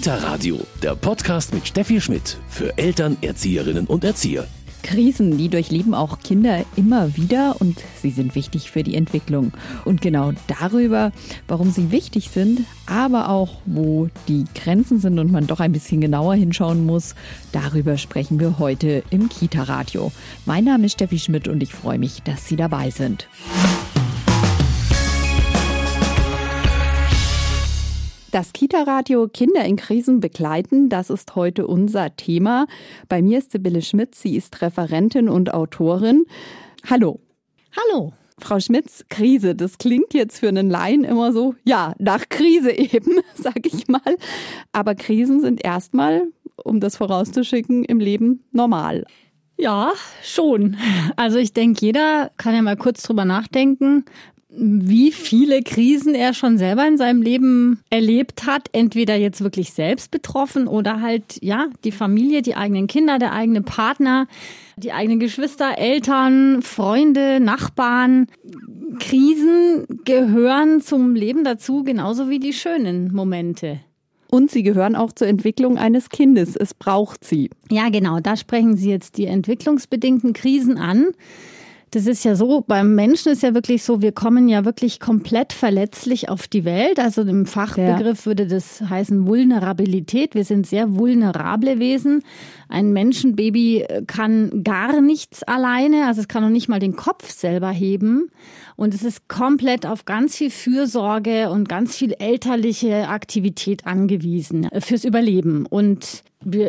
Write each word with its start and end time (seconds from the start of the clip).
Kita 0.00 0.16
Radio, 0.16 0.58
der 0.82 0.94
Podcast 0.94 1.52
mit 1.52 1.68
Steffi 1.68 2.00
Schmidt 2.00 2.38
für 2.48 2.78
Eltern, 2.78 3.18
Erzieherinnen 3.20 3.86
und 3.86 4.02
Erzieher. 4.02 4.46
Krisen, 4.82 5.36
die 5.36 5.50
durchleben 5.50 5.92
auch 5.92 6.20
Kinder 6.20 6.64
immer 6.74 7.18
wieder 7.18 7.56
und 7.58 7.78
sie 8.00 8.08
sind 8.08 8.34
wichtig 8.34 8.70
für 8.70 8.82
die 8.82 8.94
Entwicklung. 8.94 9.52
Und 9.84 10.00
genau 10.00 10.32
darüber, 10.46 11.12
warum 11.48 11.70
sie 11.70 11.90
wichtig 11.90 12.30
sind, 12.30 12.60
aber 12.86 13.28
auch 13.28 13.58
wo 13.66 14.08
die 14.26 14.46
Grenzen 14.54 15.00
sind 15.00 15.18
und 15.18 15.30
man 15.30 15.46
doch 15.46 15.60
ein 15.60 15.72
bisschen 15.72 16.00
genauer 16.00 16.34
hinschauen 16.34 16.86
muss, 16.86 17.14
darüber 17.52 17.98
sprechen 17.98 18.40
wir 18.40 18.58
heute 18.58 19.02
im 19.10 19.28
Kita-Radio. 19.28 20.12
Mein 20.46 20.64
Name 20.64 20.86
ist 20.86 20.92
Steffi 20.92 21.18
Schmidt 21.18 21.46
und 21.46 21.62
ich 21.62 21.74
freue 21.74 21.98
mich, 21.98 22.22
dass 22.22 22.48
Sie 22.48 22.56
dabei 22.56 22.88
sind. 22.88 23.28
Das 28.30 28.52
Kita-Radio 28.52 29.26
Kinder 29.26 29.64
in 29.64 29.74
Krisen 29.74 30.20
begleiten, 30.20 30.88
das 30.88 31.10
ist 31.10 31.34
heute 31.34 31.66
unser 31.66 32.14
Thema. 32.14 32.68
Bei 33.08 33.22
mir 33.22 33.38
ist 33.38 33.50
Sibylle 33.50 33.82
Schmidt, 33.82 34.14
sie 34.14 34.36
ist 34.36 34.62
Referentin 34.62 35.28
und 35.28 35.52
Autorin. 35.52 36.26
Hallo. 36.88 37.18
Hallo. 37.76 38.12
Frau 38.38 38.60
Schmitz, 38.60 39.04
Krise, 39.08 39.56
das 39.56 39.78
klingt 39.78 40.14
jetzt 40.14 40.38
für 40.38 40.48
einen 40.48 40.70
Laien 40.70 41.02
immer 41.02 41.32
so, 41.32 41.56
ja, 41.64 41.92
nach 41.98 42.28
Krise 42.28 42.70
eben, 42.70 43.18
sag 43.34 43.66
ich 43.66 43.88
mal. 43.88 44.16
Aber 44.70 44.94
Krisen 44.94 45.40
sind 45.40 45.64
erstmal, 45.64 46.28
um 46.62 46.78
das 46.78 46.96
vorauszuschicken, 46.98 47.84
im 47.84 47.98
Leben 47.98 48.44
normal. 48.52 49.06
Ja, 49.60 49.92
schon. 50.22 50.78
Also 51.16 51.36
ich 51.36 51.52
denke, 51.52 51.84
jeder 51.84 52.30
kann 52.38 52.54
ja 52.54 52.62
mal 52.62 52.76
kurz 52.76 53.02
drüber 53.02 53.26
nachdenken, 53.26 54.06
wie 54.52 55.12
viele 55.12 55.62
Krisen 55.62 56.14
er 56.14 56.34
schon 56.34 56.58
selber 56.58 56.86
in 56.86 56.98
seinem 56.98 57.22
Leben 57.22 57.80
erlebt 57.88 58.46
hat, 58.46 58.68
entweder 58.72 59.14
jetzt 59.14 59.42
wirklich 59.42 59.72
selbst 59.72 60.10
betroffen 60.10 60.66
oder 60.66 61.00
halt, 61.00 61.38
ja, 61.40 61.68
die 61.84 61.92
Familie, 61.92 62.42
die 62.42 62.56
eigenen 62.56 62.88
Kinder, 62.88 63.18
der 63.18 63.32
eigene 63.32 63.62
Partner, 63.62 64.26
die 64.76 64.92
eigenen 64.92 65.20
Geschwister, 65.20 65.78
Eltern, 65.78 66.62
Freunde, 66.62 67.38
Nachbarn. 67.38 68.26
Krisen 68.98 69.86
gehören 70.04 70.80
zum 70.80 71.14
Leben 71.14 71.44
dazu, 71.44 71.84
genauso 71.84 72.28
wie 72.28 72.40
die 72.40 72.52
schönen 72.52 73.12
Momente. 73.14 73.80
Und 74.30 74.50
sie 74.50 74.62
gehören 74.62 74.96
auch 74.96 75.12
zur 75.12 75.26
Entwicklung 75.26 75.78
eines 75.78 76.08
Kindes. 76.08 76.56
Es 76.56 76.74
braucht 76.74 77.24
sie. 77.24 77.50
Ja, 77.70 77.88
genau. 77.88 78.20
Da 78.20 78.36
sprechen 78.36 78.76
Sie 78.76 78.88
jetzt 78.88 79.16
die 79.16 79.26
entwicklungsbedingten 79.26 80.32
Krisen 80.34 80.78
an. 80.78 81.06
Das 81.92 82.06
ist 82.06 82.24
ja 82.24 82.36
so, 82.36 82.60
beim 82.64 82.94
Menschen 82.94 83.32
ist 83.32 83.42
ja 83.42 83.52
wirklich 83.52 83.82
so, 83.82 84.00
wir 84.00 84.12
kommen 84.12 84.48
ja 84.48 84.64
wirklich 84.64 85.00
komplett 85.00 85.52
verletzlich 85.52 86.28
auf 86.28 86.46
die 86.46 86.64
Welt. 86.64 87.00
Also 87.00 87.22
im 87.22 87.46
Fachbegriff 87.46 88.20
ja. 88.20 88.26
würde 88.26 88.46
das 88.46 88.80
heißen 88.80 89.26
Vulnerabilität. 89.26 90.36
Wir 90.36 90.44
sind 90.44 90.66
sehr 90.66 90.94
vulnerable 90.94 91.80
Wesen. 91.80 92.22
Ein 92.70 92.92
Menschenbaby 92.92 93.84
kann 94.06 94.62
gar 94.64 95.00
nichts 95.00 95.42
alleine, 95.42 96.06
also 96.06 96.20
es 96.20 96.28
kann 96.28 96.42
noch 96.42 96.50
nicht 96.50 96.68
mal 96.68 96.78
den 96.78 96.96
Kopf 96.96 97.30
selber 97.30 97.70
heben. 97.70 98.30
Und 98.76 98.94
es 98.94 99.02
ist 99.02 99.28
komplett 99.28 99.84
auf 99.84 100.06
ganz 100.06 100.36
viel 100.36 100.50
Fürsorge 100.50 101.50
und 101.50 101.68
ganz 101.68 101.96
viel 101.96 102.14
elterliche 102.18 103.08
Aktivität 103.08 103.86
angewiesen 103.86 104.68
fürs 104.80 105.04
Überleben. 105.04 105.66
Und 105.66 106.22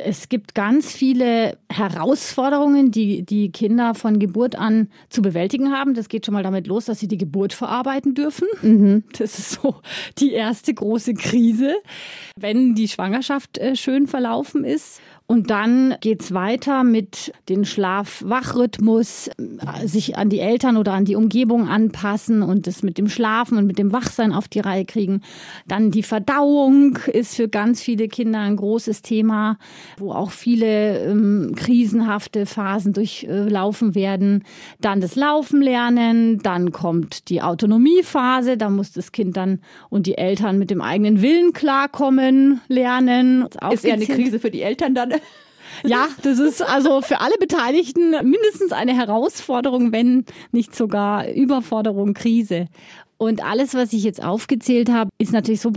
es 0.03 0.27
gibt 0.27 0.53
ganz 0.53 0.91
viele 0.91 1.58
Herausforderungen, 1.71 2.91
die 2.91 3.23
die 3.23 3.52
Kinder 3.53 3.93
von 3.93 4.19
Geburt 4.19 4.58
an 4.58 4.89
zu 5.08 5.21
bewältigen 5.21 5.71
haben. 5.71 5.93
Das 5.93 6.09
geht 6.09 6.25
schon 6.25 6.33
mal 6.33 6.43
damit 6.43 6.67
los, 6.67 6.86
dass 6.86 6.99
sie 6.99 7.08
die 7.08 7.17
Geburt 7.17 7.53
verarbeiten 7.53 8.13
dürfen. 8.13 8.47
Mhm. 8.61 9.03
Das 9.17 9.39
ist 9.39 9.52
so 9.52 9.75
die 10.17 10.33
erste 10.33 10.73
große 10.73 11.13
Krise, 11.13 11.75
wenn 12.36 12.75
die 12.75 12.89
Schwangerschaft 12.89 13.58
äh, 13.59 13.77
schön 13.77 14.08
verlaufen 14.08 14.65
ist. 14.65 14.99
Und 15.31 15.49
dann 15.49 15.95
geht's 16.01 16.33
weiter 16.33 16.83
mit 16.83 17.31
dem 17.47 17.63
Schlaf-Wach-Rhythmus, 17.63 19.30
sich 19.86 20.17
an 20.17 20.27
die 20.27 20.42
Eltern 20.42 20.75
oder 20.75 20.92
an 20.92 21.05
die 21.05 21.15
Umgebung 21.15 21.69
anpassen 21.69 22.42
und 22.43 22.67
das 22.67 22.83
mit 22.83 22.97
dem 22.97 23.08
Schlafen 23.08 23.58
und 23.58 23.65
mit 23.65 23.80
dem 23.80 23.93
Wachsein 23.93 24.33
auf 24.33 24.49
die 24.49 24.59
Reihe 24.59 24.83
kriegen. 24.83 25.21
Dann 25.70 25.89
die 25.89 26.03
Verdauung 26.03 26.97
ist 27.14 27.37
für 27.37 27.47
ganz 27.47 27.81
viele 27.81 28.09
Kinder 28.09 28.39
ein 28.39 28.58
großes 28.58 29.03
Thema, 29.03 29.58
wo 29.95 30.11
auch 30.11 30.31
viele 30.31 30.99
ähm, 30.99 31.53
krisenhafte 31.55 32.45
Phasen 32.45 32.91
durchlaufen 32.91 33.95
werden. 33.95 34.43
Dann 34.81 34.99
das 34.99 35.15
Laufen 35.15 35.61
lernen, 35.61 36.39
dann 36.39 36.73
kommt 36.73 37.30
die 37.30 37.41
Autonomiephase, 37.41 38.58
da 38.58 38.70
muss 38.70 38.91
das 38.91 39.14
Kind 39.14 39.37
dann 39.37 39.61
und 39.89 40.08
die 40.08 40.17
Eltern 40.17 40.58
mit 40.58 40.71
dem 40.71 40.81
eigenen 40.81 41.21
Willen 41.21 41.53
klarkommen 41.53 42.59
lernen. 42.67 43.47
Ist 43.71 43.86
eher 43.86 43.93
eine 43.93 44.08
Krise 44.08 44.37
für 44.37 44.52
die 44.52 44.61
Eltern 44.61 44.93
dann? 44.93 45.20
Ja, 45.83 46.08
das 46.23 46.39
ist 46.39 46.61
also 46.61 47.02
für 47.02 47.21
alle 47.21 47.37
Beteiligten 47.39 48.11
mindestens 48.11 48.71
eine 48.71 48.95
Herausforderung, 48.95 49.92
wenn 49.92 50.25
nicht 50.52 50.75
sogar 50.75 51.30
Überforderung, 51.30 52.14
Krise. 52.14 52.67
Und 53.17 53.43
alles, 53.43 53.75
was 53.75 53.93
ich 53.93 54.03
jetzt 54.03 54.23
aufgezählt 54.23 54.89
habe, 54.91 55.11
ist 55.20 55.31
natürlich 55.31 55.61
so, 55.61 55.71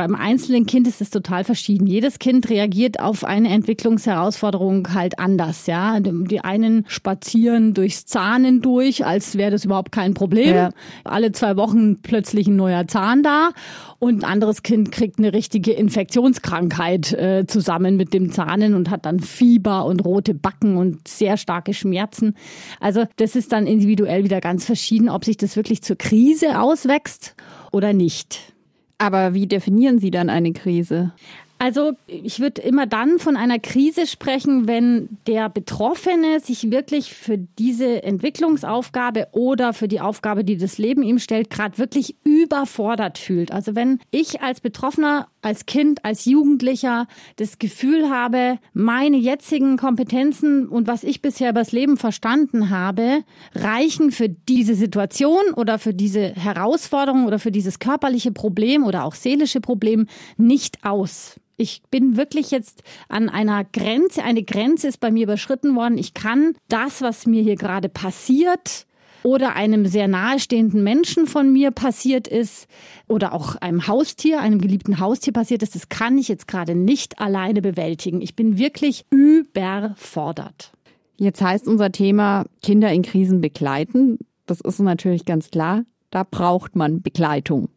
beim 0.00 0.14
einzelnen 0.14 0.66
Kind 0.66 0.88
ist 0.88 1.00
es 1.00 1.10
total 1.10 1.44
verschieden. 1.44 1.86
Jedes 1.86 2.18
Kind 2.18 2.48
reagiert 2.50 2.98
auf 2.98 3.24
eine 3.24 3.50
Entwicklungsherausforderung 3.50 4.92
halt 4.94 5.18
anders, 5.18 5.66
ja. 5.66 6.00
Die 6.00 6.40
einen 6.40 6.84
spazieren 6.88 7.74
durchs 7.74 8.06
Zahnen 8.06 8.62
durch, 8.62 9.04
als 9.04 9.36
wäre 9.36 9.50
das 9.50 9.64
überhaupt 9.64 9.92
kein 9.92 10.14
Problem. 10.14 10.54
Ja. 10.54 10.70
Alle 11.04 11.32
zwei 11.32 11.56
Wochen 11.56 12.00
plötzlich 12.00 12.48
ein 12.48 12.56
neuer 12.56 12.88
Zahn 12.88 13.22
da. 13.22 13.50
Und 13.98 14.24
ein 14.24 14.30
anderes 14.30 14.62
Kind 14.62 14.90
kriegt 14.90 15.18
eine 15.18 15.34
richtige 15.34 15.72
Infektionskrankheit 15.72 17.12
äh, 17.12 17.44
zusammen 17.46 17.96
mit 17.96 18.14
dem 18.14 18.32
Zahnen 18.32 18.74
und 18.74 18.88
hat 18.88 19.04
dann 19.04 19.20
Fieber 19.20 19.84
und 19.84 20.02
rote 20.04 20.32
Backen 20.32 20.78
und 20.78 21.06
sehr 21.06 21.36
starke 21.36 21.74
Schmerzen. 21.74 22.34
Also 22.80 23.04
das 23.16 23.36
ist 23.36 23.52
dann 23.52 23.66
individuell 23.66 24.24
wieder 24.24 24.40
ganz 24.40 24.64
verschieden, 24.64 25.10
ob 25.10 25.26
sich 25.26 25.36
das 25.36 25.56
wirklich 25.56 25.82
zur 25.82 25.96
Krise 25.96 26.58
aus 26.58 26.70
auswächst 26.70 27.34
oder 27.72 27.92
nicht. 27.92 28.52
Aber 29.00 29.32
wie 29.32 29.46
definieren 29.46 29.98
Sie 29.98 30.10
dann 30.10 30.28
eine 30.28 30.52
Krise? 30.52 31.12
Also 31.58 31.92
ich 32.06 32.40
würde 32.40 32.62
immer 32.62 32.86
dann 32.86 33.18
von 33.18 33.36
einer 33.36 33.58
Krise 33.58 34.06
sprechen, 34.06 34.66
wenn 34.66 35.18
der 35.26 35.48
Betroffene 35.50 36.40
sich 36.40 36.70
wirklich 36.70 37.14
für 37.14 37.36
diese 37.36 38.02
Entwicklungsaufgabe 38.02 39.28
oder 39.32 39.74
für 39.74 39.86
die 39.86 40.00
Aufgabe, 40.00 40.42
die 40.44 40.56
das 40.56 40.78
Leben 40.78 41.02
ihm 41.02 41.18
stellt, 41.18 41.50
gerade 41.50 41.76
wirklich 41.76 42.16
überfordert 42.24 43.18
fühlt. 43.18 43.52
Also 43.52 43.74
wenn 43.74 44.00
ich 44.10 44.40
als 44.40 44.60
Betroffener, 44.62 45.28
als 45.42 45.66
Kind, 45.66 46.04
als 46.04 46.24
Jugendlicher 46.24 47.06
das 47.36 47.58
Gefühl 47.58 48.10
habe, 48.10 48.58
meine 48.72 49.16
jetzigen 49.16 49.76
Kompetenzen 49.76 50.68
und 50.68 50.86
was 50.86 51.04
ich 51.04 51.22
bisher 51.22 51.50
übers 51.50 51.72
Leben 51.72 51.96
verstanden 51.96 52.70
habe, 52.70 53.22
reichen 53.54 54.10
für 54.10 54.28
diese 54.28 54.74
Situation 54.74 55.52
oder 55.56 55.78
für 55.78 55.94
diese 55.94 56.34
Herausforderung 56.34 57.26
oder 57.26 57.38
für 57.38 57.50
dieses 57.50 57.78
körperliche 57.78 58.32
Problem 58.32 58.84
oder 58.84 59.04
auch 59.04 59.14
seelische 59.14 59.60
Problem 59.60 60.06
nicht 60.36 60.84
aus. 60.84 61.40
Ich 61.56 61.82
bin 61.90 62.16
wirklich 62.16 62.50
jetzt 62.50 62.82
an 63.10 63.28
einer 63.28 63.64
Grenze, 63.64 64.24
eine 64.24 64.42
Grenze 64.42 64.88
ist 64.88 64.98
bei 64.98 65.10
mir 65.10 65.24
überschritten 65.24 65.76
worden. 65.76 65.98
Ich 65.98 66.14
kann 66.14 66.54
das, 66.68 67.02
was 67.02 67.26
mir 67.26 67.42
hier 67.42 67.56
gerade 67.56 67.90
passiert, 67.90 68.86
oder 69.22 69.54
einem 69.54 69.86
sehr 69.86 70.08
nahestehenden 70.08 70.82
Menschen 70.82 71.26
von 71.26 71.52
mir 71.52 71.70
passiert 71.70 72.28
ist 72.28 72.66
oder 73.08 73.32
auch 73.32 73.56
einem 73.56 73.86
Haustier, 73.86 74.40
einem 74.40 74.60
geliebten 74.60 75.00
Haustier 75.00 75.32
passiert 75.32 75.62
ist, 75.62 75.74
das 75.74 75.88
kann 75.88 76.18
ich 76.18 76.28
jetzt 76.28 76.48
gerade 76.48 76.74
nicht 76.74 77.18
alleine 77.18 77.62
bewältigen. 77.62 78.20
Ich 78.20 78.36
bin 78.36 78.58
wirklich 78.58 79.04
überfordert. 79.10 80.72
Jetzt 81.16 81.42
heißt 81.42 81.68
unser 81.68 81.92
Thema 81.92 82.46
Kinder 82.62 82.90
in 82.92 83.02
Krisen 83.02 83.40
begleiten. 83.40 84.18
Das 84.46 84.60
ist 84.60 84.80
natürlich 84.80 85.24
ganz 85.26 85.50
klar. 85.50 85.84
Da 86.10 86.24
braucht 86.28 86.76
man 86.76 87.02
Begleitung. 87.02 87.68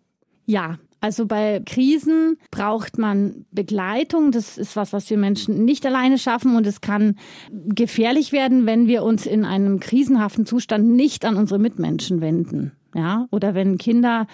Ja, 0.46 0.78
also 1.04 1.26
bei 1.26 1.62
Krisen 1.66 2.38
braucht 2.50 2.98
man 2.98 3.46
Begleitung. 3.52 4.32
Das 4.32 4.58
ist 4.58 4.78
was, 4.78 4.94
was 4.94 5.10
wir 5.10 5.18
Menschen 5.18 5.66
nicht 5.66 5.86
alleine 5.86 6.18
schaffen 6.18 6.56
und 6.56 6.66
es 6.66 6.80
kann 6.80 7.18
gefährlich 7.52 8.32
werden, 8.32 8.66
wenn 8.66 8.88
wir 8.88 9.04
uns 9.04 9.26
in 9.26 9.44
einem 9.44 9.82
krisenhaften 9.82 10.46
Zustand 10.46 10.88
nicht 10.88 11.26
an 11.26 11.36
unsere 11.36 11.60
Mitmenschen 11.60 12.22
wenden. 12.22 12.72
Ja, 12.96 13.28
oder 13.32 13.54
wenn 13.54 13.78
Kinder 13.78 14.28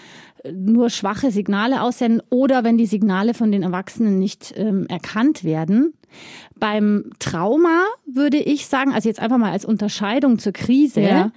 nur 0.54 0.92
schwache 0.92 1.32
Signale 1.32 1.82
aussenden 1.82 2.22
oder 2.30 2.64
wenn 2.64 2.78
die 2.78 2.86
Signale 2.86 3.34
von 3.34 3.52
den 3.52 3.64
Erwachsenen 3.64 4.20
nicht 4.20 4.54
ähm, 4.56 4.86
erkannt 4.90 5.44
werden. 5.44 5.94
Beim 6.60 7.10
Trauma 7.18 7.86
würde 8.06 8.38
ich 8.38 8.68
sagen, 8.68 8.94
also 8.94 9.10
jetzt 9.10 9.22
einfach 9.22 9.40
mal 9.40 9.52
als 9.52 9.66
Unterscheidung 9.66 10.38
zur 10.38 10.52
Krise, 10.52 11.02
ja. 11.02 11.32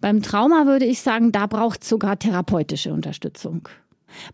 beim 0.00 0.22
Trauma 0.22 0.64
würde 0.64 0.86
ich 0.86 1.02
sagen, 1.02 1.30
da 1.30 1.46
braucht 1.46 1.82
es 1.82 1.90
sogar 1.90 2.18
therapeutische 2.18 2.94
Unterstützung. 2.94 3.68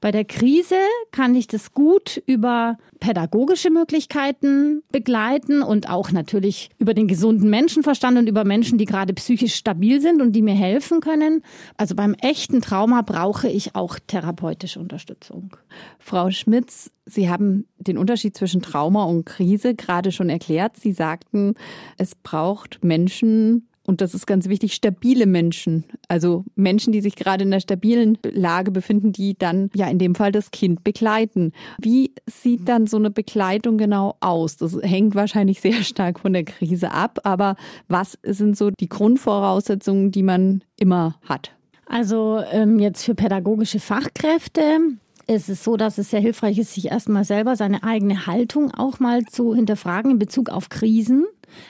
Bei 0.00 0.10
der 0.10 0.24
Krise 0.24 0.76
kann 1.10 1.34
ich 1.34 1.46
das 1.46 1.72
gut 1.72 2.22
über 2.26 2.78
pädagogische 3.00 3.70
Möglichkeiten 3.70 4.82
begleiten 4.90 5.62
und 5.62 5.90
auch 5.90 6.10
natürlich 6.10 6.70
über 6.78 6.94
den 6.94 7.08
gesunden 7.08 7.50
Menschenverstand 7.50 8.18
und 8.18 8.28
über 8.28 8.44
Menschen, 8.44 8.78
die 8.78 8.86
gerade 8.86 9.12
psychisch 9.14 9.54
stabil 9.54 10.00
sind 10.00 10.22
und 10.22 10.32
die 10.32 10.42
mir 10.42 10.54
helfen 10.54 11.00
können. 11.00 11.42
Also 11.76 11.94
beim 11.94 12.14
echten 12.14 12.60
Trauma 12.60 13.02
brauche 13.02 13.48
ich 13.48 13.74
auch 13.74 13.98
therapeutische 14.06 14.80
Unterstützung. 14.80 15.56
Frau 15.98 16.30
Schmitz, 16.30 16.90
Sie 17.06 17.28
haben 17.28 17.66
den 17.76 17.98
Unterschied 17.98 18.36
zwischen 18.36 18.62
Trauma 18.62 19.04
und 19.04 19.26
Krise 19.26 19.74
gerade 19.74 20.10
schon 20.10 20.30
erklärt. 20.30 20.78
Sie 20.78 20.92
sagten, 20.92 21.54
es 21.98 22.14
braucht 22.14 22.82
Menschen, 22.82 23.68
und 23.86 24.00
das 24.00 24.14
ist 24.14 24.26
ganz 24.26 24.48
wichtig, 24.48 24.74
stabile 24.74 25.26
Menschen. 25.26 25.84
Also 26.08 26.44
Menschen, 26.56 26.92
die 26.92 27.00
sich 27.00 27.16
gerade 27.16 27.44
in 27.44 27.52
einer 27.52 27.60
stabilen 27.60 28.18
Lage 28.24 28.70
befinden, 28.70 29.12
die 29.12 29.36
dann 29.38 29.70
ja 29.74 29.88
in 29.88 29.98
dem 29.98 30.14
Fall 30.14 30.32
das 30.32 30.50
Kind 30.50 30.84
begleiten. 30.84 31.52
Wie 31.78 32.12
sieht 32.26 32.68
dann 32.68 32.86
so 32.86 32.96
eine 32.96 33.10
Begleitung 33.10 33.76
genau 33.76 34.16
aus? 34.20 34.56
Das 34.56 34.76
hängt 34.82 35.14
wahrscheinlich 35.14 35.60
sehr 35.60 35.82
stark 35.82 36.20
von 36.20 36.32
der 36.32 36.44
Krise 36.44 36.92
ab, 36.92 37.18
aber 37.24 37.56
was 37.88 38.18
sind 38.22 38.56
so 38.56 38.70
die 38.70 38.88
Grundvoraussetzungen, 38.88 40.10
die 40.10 40.22
man 40.22 40.62
immer 40.78 41.16
hat? 41.24 41.52
Also 41.86 42.40
ähm, 42.50 42.78
jetzt 42.78 43.04
für 43.04 43.14
pädagogische 43.14 43.80
Fachkräfte 43.80 44.80
ist 45.26 45.48
es 45.48 45.64
so, 45.64 45.76
dass 45.76 45.98
es 45.98 46.10
sehr 46.10 46.20
hilfreich 46.20 46.58
ist, 46.58 46.74
sich 46.74 46.90
erstmal 46.90 47.24
selber 47.24 47.56
seine 47.56 47.82
eigene 47.82 48.26
Haltung 48.26 48.70
auch 48.72 49.00
mal 49.00 49.24
zu 49.24 49.54
hinterfragen 49.54 50.12
in 50.12 50.18
Bezug 50.18 50.50
auf 50.50 50.68
Krisen. 50.68 51.26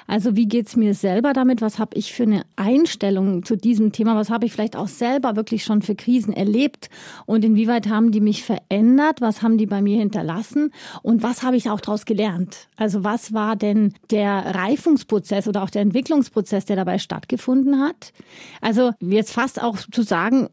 Also 0.07 0.37
wie 0.37 0.47
geht's 0.47 0.77
mir 0.77 0.95
selber 0.95 1.33
damit? 1.33 1.63
Was 1.63 1.79
habe 1.79 1.97
ich 1.97 2.13
für 2.13 2.25
eine 2.25 2.43
Einstellung 2.57 3.45
zu 3.45 3.57
diesem 3.57 3.93
Thema? 3.93 4.17
Was 4.17 4.31
habe 4.31 4.47
ich 4.47 4.53
vielleicht 4.53 4.77
auch 4.77 4.89
selber 4.89 5.37
wirklich 5.37 5.65
schon 5.65 5.83
für 5.83 5.95
Krisen 5.95 6.33
erlebt? 6.33 6.91
Und 7.27 7.45
inwieweit 7.45 7.89
haben 7.89 8.11
die 8.11 8.21
mich 8.21 8.45
verändert? 8.45 9.21
Was 9.21 9.43
haben 9.43 9.59
die 9.59 9.67
bei 9.67 9.83
mir 9.83 9.99
hinterlassen? 9.99 10.73
Und 11.03 11.23
was 11.23 11.43
habe 11.43 11.57
ich 11.57 11.71
auch 11.71 11.81
daraus 11.81 12.05
gelernt? 12.05 12.69
Also 12.77 13.05
was 13.05 13.33
war 13.33 13.57
denn 13.57 13.95
der 14.11 14.55
Reifungsprozess 14.55 15.49
oder 15.49 15.63
auch 15.63 15.71
der 15.71 15.83
Entwicklungsprozess, 15.83 16.65
der 16.65 16.77
dabei 16.77 16.99
stattgefunden 16.99 17.81
hat? 17.81 18.13
Also 18.61 18.93
jetzt 19.01 19.33
fast 19.33 19.63
auch 19.63 19.79
zu 19.91 20.03
sagen, 20.03 20.49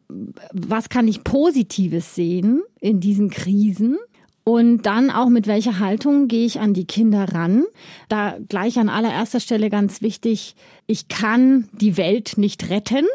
was 0.54 0.90
kann 0.90 1.08
ich 1.08 1.24
Positives 1.24 2.16
sehen 2.16 2.62
in 2.80 3.00
diesen 3.00 3.30
Krisen? 3.30 3.98
Und 4.44 4.84
dann 4.88 5.12
auch 5.12 5.30
mit 5.30 5.46
welcher 5.46 5.78
Haltung 5.78 6.28
gehe 6.28 6.46
ich 6.46 6.60
an 6.60 6.74
die 6.74 6.86
Kinder 6.86 7.26
ran. 7.32 7.64
Da 8.10 8.38
gleich 8.50 8.80
an 8.80 8.90
allererster 8.90 9.40
Stelle 9.40 9.70
ganz 9.70 10.02
wichtig, 10.02 10.56
ich 10.88 11.08
kann 11.08 11.70
die 11.74 11.96
Welt 11.96 12.38
nicht 12.38 12.70
retten. 12.70 13.06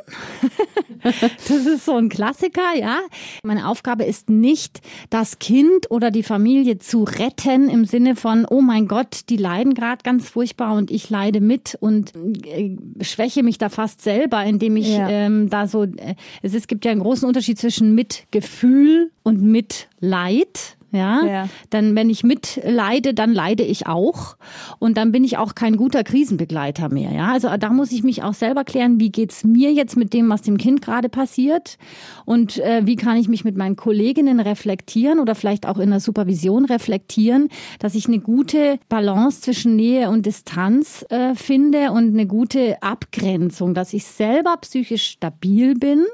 das 1.02 1.50
ist 1.50 1.84
so 1.84 1.96
ein 1.96 2.08
Klassiker, 2.08 2.76
ja. 2.78 3.00
Meine 3.42 3.68
Aufgabe 3.68 4.04
ist 4.04 4.30
nicht, 4.30 4.80
das 5.10 5.40
Kind 5.40 5.90
oder 5.90 6.12
die 6.12 6.22
Familie 6.22 6.78
zu 6.78 7.02
retten 7.02 7.68
im 7.68 7.84
Sinne 7.84 8.14
von, 8.14 8.46
oh 8.48 8.60
mein 8.60 8.86
Gott, 8.86 9.28
die 9.28 9.36
leiden 9.36 9.74
gerade 9.74 10.04
ganz 10.04 10.30
furchtbar 10.30 10.74
und 10.74 10.92
ich 10.92 11.10
leide 11.10 11.40
mit 11.40 11.76
und 11.80 12.12
äh, 12.46 12.76
schwäche 13.02 13.42
mich 13.42 13.58
da 13.58 13.68
fast 13.68 14.00
selber, 14.00 14.44
indem 14.44 14.76
ich 14.76 14.88
ja. 14.88 15.08
ähm, 15.08 15.50
da 15.50 15.66
so, 15.66 15.82
äh, 15.82 16.14
es, 16.40 16.54
es 16.54 16.68
gibt 16.68 16.84
ja 16.84 16.92
einen 16.92 17.00
großen 17.00 17.26
Unterschied 17.26 17.58
zwischen 17.58 17.96
Mitgefühl 17.96 19.10
und 19.24 19.42
Mitleid. 19.42 20.75
Ja? 20.96 21.24
ja, 21.24 21.48
dann 21.70 21.94
wenn 21.94 22.10
ich 22.10 22.24
mitleide, 22.24 23.14
dann 23.14 23.32
leide 23.32 23.62
ich 23.62 23.86
auch 23.86 24.36
und 24.78 24.96
dann 24.96 25.12
bin 25.12 25.24
ich 25.24 25.38
auch 25.38 25.54
kein 25.54 25.76
guter 25.76 26.04
Krisenbegleiter 26.04 26.88
mehr. 26.92 27.12
Ja, 27.12 27.32
also 27.32 27.48
da 27.58 27.70
muss 27.70 27.92
ich 27.92 28.02
mich 28.02 28.22
auch 28.22 28.34
selber 28.34 28.64
klären, 28.64 28.98
wie 28.98 29.10
geht's 29.10 29.44
mir 29.44 29.72
jetzt 29.72 29.96
mit 29.96 30.12
dem, 30.12 30.28
was 30.28 30.42
dem 30.42 30.58
Kind 30.58 30.82
gerade 30.82 31.08
passiert 31.08 31.78
und 32.24 32.58
äh, 32.58 32.82
wie 32.84 32.96
kann 32.96 33.16
ich 33.16 33.28
mich 33.28 33.44
mit 33.44 33.56
meinen 33.56 33.76
Kolleginnen 33.76 34.40
reflektieren 34.40 35.20
oder 35.20 35.34
vielleicht 35.34 35.66
auch 35.66 35.78
in 35.78 35.90
der 35.90 36.00
Supervision 36.00 36.64
reflektieren, 36.64 37.48
dass 37.78 37.94
ich 37.94 38.06
eine 38.06 38.18
gute 38.18 38.78
Balance 38.88 39.42
zwischen 39.42 39.76
Nähe 39.76 40.10
und 40.10 40.26
Distanz 40.26 41.04
äh, 41.10 41.34
finde 41.34 41.92
und 41.92 42.14
eine 42.14 42.26
gute 42.26 42.82
Abgrenzung, 42.82 43.74
dass 43.74 43.92
ich 43.92 44.04
selber 44.04 44.56
psychisch 44.58 45.06
stabil 45.06 45.74
bin 45.74 46.04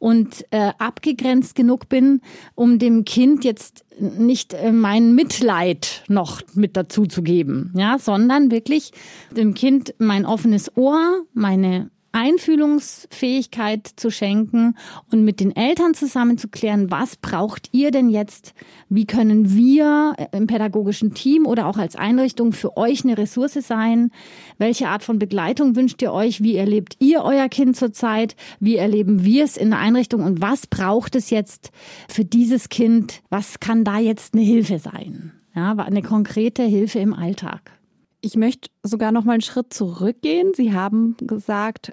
und 0.00 0.44
äh, 0.50 0.72
abgegrenzt 0.78 1.54
genug 1.54 1.88
bin, 1.88 2.22
um 2.56 2.80
dem 2.80 3.04
Kind 3.04 3.44
jetzt 3.44 3.84
nicht 4.00 4.54
äh, 4.54 4.72
mein 4.72 5.14
Mitleid 5.14 6.02
noch 6.08 6.40
mit 6.54 6.76
dazu 6.76 7.06
zu 7.06 7.22
geben, 7.22 7.72
ja, 7.76 7.98
sondern 7.98 8.50
wirklich 8.50 8.90
dem 9.30 9.54
Kind 9.54 9.94
mein 9.98 10.26
offenes 10.26 10.76
Ohr, 10.76 11.22
meine 11.32 11.90
Einfühlungsfähigkeit 12.12 13.88
zu 13.96 14.10
schenken 14.10 14.76
und 15.10 15.24
mit 15.24 15.40
den 15.40 15.54
Eltern 15.54 15.94
zusammen 15.94 16.38
zu 16.38 16.48
klären, 16.48 16.90
was 16.90 17.16
braucht 17.16 17.68
ihr 17.72 17.90
denn 17.90 18.08
jetzt? 18.08 18.54
Wie 18.88 19.06
können 19.06 19.54
wir 19.54 20.14
im 20.32 20.46
pädagogischen 20.46 21.14
Team 21.14 21.46
oder 21.46 21.66
auch 21.66 21.76
als 21.76 21.96
Einrichtung 21.96 22.52
für 22.52 22.76
euch 22.76 23.04
eine 23.04 23.16
Ressource 23.16 23.54
sein? 23.54 24.10
Welche 24.58 24.88
Art 24.88 25.02
von 25.02 25.18
Begleitung 25.18 25.76
wünscht 25.76 26.02
ihr 26.02 26.12
euch? 26.12 26.42
Wie 26.42 26.56
erlebt 26.56 26.96
ihr 26.98 27.22
euer 27.22 27.48
Kind 27.48 27.76
zurzeit? 27.76 28.36
Wie 28.58 28.76
erleben 28.76 29.24
wir 29.24 29.44
es 29.44 29.56
in 29.56 29.70
der 29.70 29.78
Einrichtung? 29.78 30.24
Und 30.24 30.40
was 30.42 30.66
braucht 30.66 31.14
es 31.14 31.30
jetzt 31.30 31.70
für 32.08 32.24
dieses 32.24 32.68
Kind? 32.68 33.22
Was 33.30 33.60
kann 33.60 33.84
da 33.84 33.98
jetzt 33.98 34.34
eine 34.34 34.42
Hilfe 34.42 34.78
sein? 34.78 35.32
Ja, 35.54 35.72
eine 35.72 36.02
konkrete 36.02 36.62
Hilfe 36.62 37.00
im 37.00 37.12
Alltag. 37.12 37.72
Ich 38.20 38.36
möchte 38.36 38.68
sogar 38.82 39.12
noch 39.12 39.24
mal 39.24 39.32
einen 39.32 39.40
Schritt 39.40 39.72
zurückgehen. 39.72 40.52
Sie 40.54 40.74
haben 40.74 41.16
gesagt, 41.18 41.92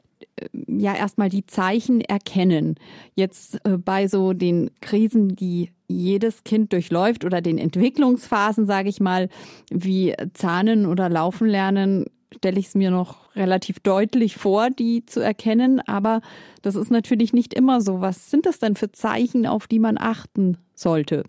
ja, 0.68 0.96
erstmal 0.96 1.30
die 1.30 1.46
Zeichen 1.46 2.02
erkennen. 2.02 2.76
Jetzt 3.16 3.60
äh, 3.66 3.78
bei 3.78 4.08
so 4.08 4.34
den 4.34 4.72
Krisen, 4.82 5.36
die 5.36 5.72
jedes 5.88 6.44
Kind 6.44 6.74
durchläuft 6.74 7.26
oder 7.26 7.42
den 7.42 7.58
Entwicklungsphasen, 7.58 8.66
sage 8.66 8.90
ich 8.90 9.00
mal, 9.00 9.30
wie 9.70 10.14
Zahnen 10.34 10.86
oder 10.86 11.10
Laufen 11.10 11.48
lernen, 11.48 12.06
stelle 12.36 12.60
ich 12.60 12.68
es 12.68 12.76
mir 12.76 12.92
noch 12.92 13.36
relativ 13.36 13.80
deutlich 13.80 14.36
vor, 14.36 14.70
die 14.70 15.06
zu 15.06 15.22
erkennen. 15.22 15.80
Aber 15.80 16.22
das 16.62 16.76
ist 16.76 16.92
natürlich 16.92 17.34
nicht 17.34 17.54
immer 17.54 17.82
so. 17.82 18.02
Was 18.02 18.30
sind 18.30 18.46
das 18.46 18.60
denn 18.60 18.76
für 18.76 18.92
Zeichen, 18.92 19.48
auf 19.48 19.68
die 19.68 19.80
man 19.80 19.98
achten 19.98 20.58
sollte? 20.76 21.24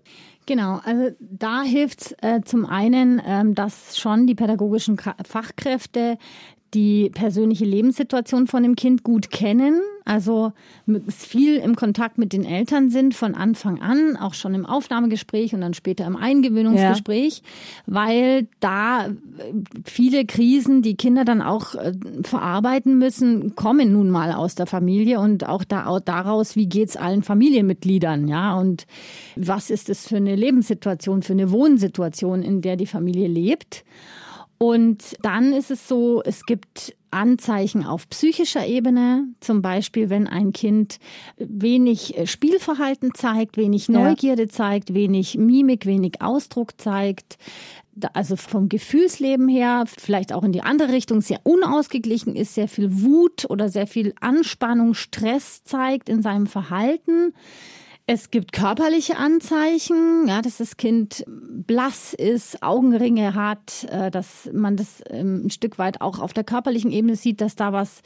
Genau, 0.49 0.81
also 0.83 1.11
da 1.21 1.61
hilft 1.61 2.01
es 2.01 2.13
äh, 2.23 2.41
zum 2.43 2.65
einen, 2.65 3.21
ähm, 3.27 3.55
dass 3.55 3.99
schon 3.99 4.27
die 4.27 4.35
pädagogischen 4.35 4.97
Fachkräfte 4.99 6.17
die 6.73 7.11
persönliche 7.11 7.67
Lebenssituation 7.67 8.47
von 8.47 8.63
dem 8.63 8.75
Kind 8.75 9.03
gut 9.03 9.31
kennen, 9.31 9.83
also 10.09 10.53
viel 11.15 11.57
im 11.57 11.77
Kontakt 11.77 12.17
mit 12.17 12.33
den 12.33 12.45
Eltern 12.45 12.89
sind 12.89 13.15
von 13.15 13.35
Anfang 13.35 13.83
an, 13.83 14.17
auch 14.17 14.33
schon 14.33 14.55
im 14.55 14.65
Aufnahmegespräch 14.65 15.55
und 15.55 15.61
dann 15.61 15.75
später 15.75 16.07
im 16.07 16.17
Eingewöhnungsgespräch, 16.17 17.43
ja. 17.45 17.95
weil 17.95 18.49
da 18.61 19.11
viele 19.85 20.25
Krisen, 20.25 20.81
die 20.81 20.97
Kinder 20.97 21.27
dann 21.27 21.43
auch 21.43 21.75
äh, 21.75 21.93
verarbeiten 22.23 22.99
müssen, 22.99 23.55
kommen 23.55 23.93
nun 23.93 24.09
mal 24.11 24.33
aus 24.33 24.55
der 24.55 24.67
Familie 24.67 25.21
und 25.21 25.47
auch, 25.47 25.63
da, 25.65 25.87
auch 25.87 26.01
daraus, 26.01 26.57
wie 26.57 26.69
geht's 26.69 26.97
allen 26.97 27.23
Familienmitgliedern, 27.23 28.29
ja, 28.29 28.55
und 28.55 28.87
was 29.37 29.69
ist 29.69 29.91
es 29.91 30.09
für 30.09 30.17
eine 30.17 30.37
Lebenssituation, 30.37 31.23
für 31.23 31.35
eine 31.35 31.51
Wohnsituation, 31.51 32.43
in 32.43 32.63
der 32.63 32.77
die 32.77 32.87
Familie 32.87 33.29
lebt. 33.29 33.85
Und 34.59 35.17
dann 35.23 35.53
ist 35.53 35.71
es 35.71 35.87
so, 35.87 36.21
es 36.25 36.45
gibt 36.45 36.97
Anzeichen 37.11 37.85
auf 37.87 38.09
psychischer 38.11 38.67
Ebene, 38.67 39.29
zum 39.41 39.63
Beispiel 39.63 40.11
wenn 40.11 40.27
ein 40.27 40.53
Kind 40.53 40.99
wenig 41.37 42.19
äh, 42.19 42.27
Spielverhalten 42.27 43.15
zeigt, 43.15 43.57
wenig 43.57 43.89
Neugierde 43.89 44.43
ja. 44.43 44.49
zeigt, 44.49 44.95
wenig 44.95 45.39
Mimik, 45.39 45.87
wenig 45.87 46.21
Ausdruck 46.21 46.79
zeigt, 46.79 47.39
also 48.13 48.37
vom 48.37 48.69
Gefühlsleben 48.69 49.49
her, 49.49 49.85
vielleicht 49.87 50.33
auch 50.33 50.45
in 50.45 50.53
die 50.53 50.63
andere 50.63 50.93
Richtung, 50.93 51.21
sehr 51.21 51.41
unausgeglichen 51.45 52.37
ist, 52.37 52.55
sehr 52.55 52.69
viel 52.69 53.03
Wut 53.03 53.47
oder 53.49 53.69
sehr 53.69 53.87
viel 53.87 54.13
Anspannung, 54.21 54.95
Stress 54.95 55.65
zeigt 55.65 56.09
in 56.09 56.23
seinem 56.23 56.47
Verhalten 56.47 57.33
es 58.11 58.31
gibt 58.31 58.53
körperliche 58.53 59.19
Anzeichen, 59.19 60.27
ja, 60.29 60.41
dass 60.41 60.57
das 60.57 60.79
Kind 60.79 61.27
blass 61.27 62.15
ist, 62.15 62.63
Augenringe 62.63 63.35
hat, 63.35 63.87
äh, 63.91 64.11
dass 64.11 64.49
man 64.51 64.77
das 64.77 65.03
ähm, 65.11 65.43
ein 65.45 65.51
Stück 65.51 65.79
weit 65.79 66.01
auch 66.01 66.19
auf 66.19 66.33
der 66.33 66.43
körperlichen 66.43 66.91
Ebene 66.91 67.17
sieht, 67.17 67.43
dass 67.43 67.55
da 67.55 67.75
was 67.75 68.01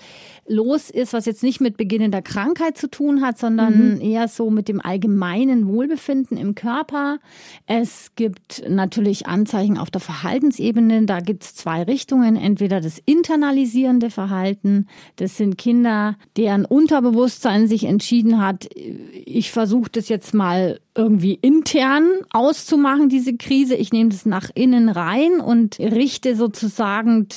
los 0.49 0.91
ist, 0.91 1.13
was 1.13 1.25
jetzt 1.25 1.45
nicht 1.45 1.61
mit 1.61 1.77
beginnender 1.77 2.21
Krankheit 2.21 2.77
zu 2.77 2.91
tun 2.91 3.23
hat, 3.23 3.39
sondern 3.39 3.95
mhm. 3.95 4.01
eher 4.01 4.27
so 4.27 4.51
mit 4.51 4.67
dem 4.67 4.81
allgemeinen 4.81 5.69
Wohlbefinden 5.69 6.37
im 6.37 6.57
Körper. 6.57 7.19
Es 7.67 8.11
gibt 8.17 8.69
natürlich 8.69 9.29
Anzeichen 9.29 9.79
auf 9.79 9.93
der 9.93 10.01
Verhaltensebene. 10.01 11.07
Da 11.07 11.21
gibt 11.21 11.45
es 11.45 11.55
zwei 11.55 11.85
Richtungen. 11.85 12.35
Entweder 12.35 12.81
das 12.81 13.01
internalisierende 13.05 14.11
Verhalten. 14.11 14.89
Das 15.15 15.37
sind 15.37 15.59
Kinder, 15.59 16.17
deren 16.37 16.65
Unterbewusstsein 16.65 17.69
sich 17.69 17.85
entschieden 17.85 18.45
hat, 18.45 18.69
ich 18.75 19.53
versuche 19.53 19.92
das 19.93 20.09
jetzt 20.09 20.35
mal 20.35 20.81
irgendwie 20.95 21.35
intern 21.35 22.07
auszumachen, 22.31 23.09
diese 23.09 23.37
Krise. 23.37 23.75
Ich 23.75 23.93
nehme 23.93 24.11
das 24.11 24.27
nach 24.27 24.51
innen 24.55 24.89
rein 24.91 25.41
und 25.41 25.79
richte 25.79 26.37
sozusagen 26.37 27.29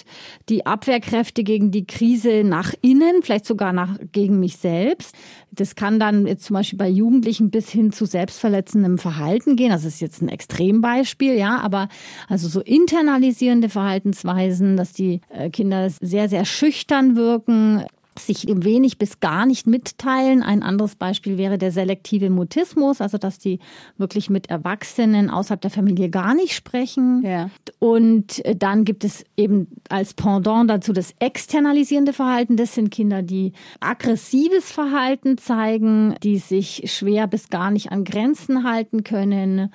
die 0.50 0.66
Abwehrkräfte 0.66 1.44
gegen 1.44 1.72
die 1.72 1.86
Krise 1.86 2.44
nach 2.44 2.74
innen, 2.82 3.24
vielleicht 3.24 3.46
sogar 3.46 3.72
nach, 3.72 3.98
gegen 4.12 4.40
mich 4.40 4.58
selbst. 4.58 5.16
Das 5.52 5.76
kann 5.76 6.00
dann 6.00 6.28
jetzt 6.28 6.44
zum 6.44 6.56
Beispiel 6.56 6.78
bei 6.78 6.90
Jugendlichen 6.90 7.50
bis 7.50 7.70
hin 7.70 7.94
zu 7.94 8.06
selbstverletzendem 8.06 8.98
Verhalten 8.98 9.56
gehen. 9.56 9.70
Das 9.70 9.86
ist 9.86 10.02
jetzt 10.02 10.22
ein 10.22 10.28
Extrembeispiel, 10.28 11.36
ja, 11.36 11.60
aber 11.60 11.88
also 12.28 12.50
so 12.50 12.60
internalisierende 12.60 13.70
Verhaltensweisen, 13.70 14.76
dass 14.76 14.92
die 14.92 15.22
äh, 15.30 15.50
Kinder 15.50 15.90
sehr, 15.90 16.28
sehr 16.28 16.44
schüchtern 16.44 17.16
wirken, 17.16 17.86
sich 18.20 18.46
wenig 18.48 18.98
bis 18.98 19.20
gar 19.20 19.46
nicht 19.46 19.68
mitteilen. 19.68 20.44
Ein 20.44 20.64
anderes 20.64 20.96
Beispiel 20.96 21.38
wäre 21.38 21.58
der 21.58 21.72
selektive 21.72 22.30
Mutismus, 22.30 23.02
also 23.02 23.18
dass 23.18 23.40
die 23.40 23.60
wirklich 23.98 24.30
mit 24.30 24.50
Erwachsenen 24.50 25.30
außerhalb 25.30 25.62
der 25.62 25.72
Familie 25.72 26.10
gar 26.10 26.34
nicht 26.34 26.54
sprechen. 26.54 27.24
Ja. 27.24 27.50
Und 27.80 28.42
dann 28.58 28.86
gibt 28.86 29.04
es 29.04 29.24
eben 29.38 29.68
als 29.90 30.14
Pendant 30.14 30.70
dazu 30.70 30.94
das 30.94 31.14
externalisierende 31.20 32.14
Verhalten. 32.14 32.58
Das 32.58 32.74
sind 32.74 32.92
Kinder, 32.92 33.22
die 33.22 33.54
aggressives 33.80 34.72
Verhalten 34.72 35.38
zeigen, 35.38 36.16
die 36.24 36.38
sich 36.38 36.84
schwer 36.86 37.28
bis 37.28 37.50
gar 37.50 37.72
nicht 37.72 37.92
an 37.92 38.04
Grenzen 38.04 38.64
halten 38.64 39.04
können, 39.04 39.72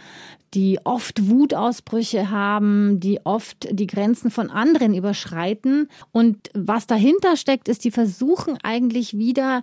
die 0.55 0.79
oft 0.85 1.29
Wutausbrüche 1.29 2.31
haben, 2.31 2.99
die 2.99 3.21
oft 3.25 3.69
die 3.71 3.87
Grenzen 3.87 4.31
von 4.31 4.51
anderen 4.51 4.95
überschreiten. 4.95 5.89
Und 6.11 6.51
was 6.55 6.87
dahinter 6.87 7.37
steckt, 7.37 7.69
ist, 7.69 7.85
die 7.85 7.93
versuchen 7.93 8.59
eigentlich 8.63 9.17
wieder 9.17 9.63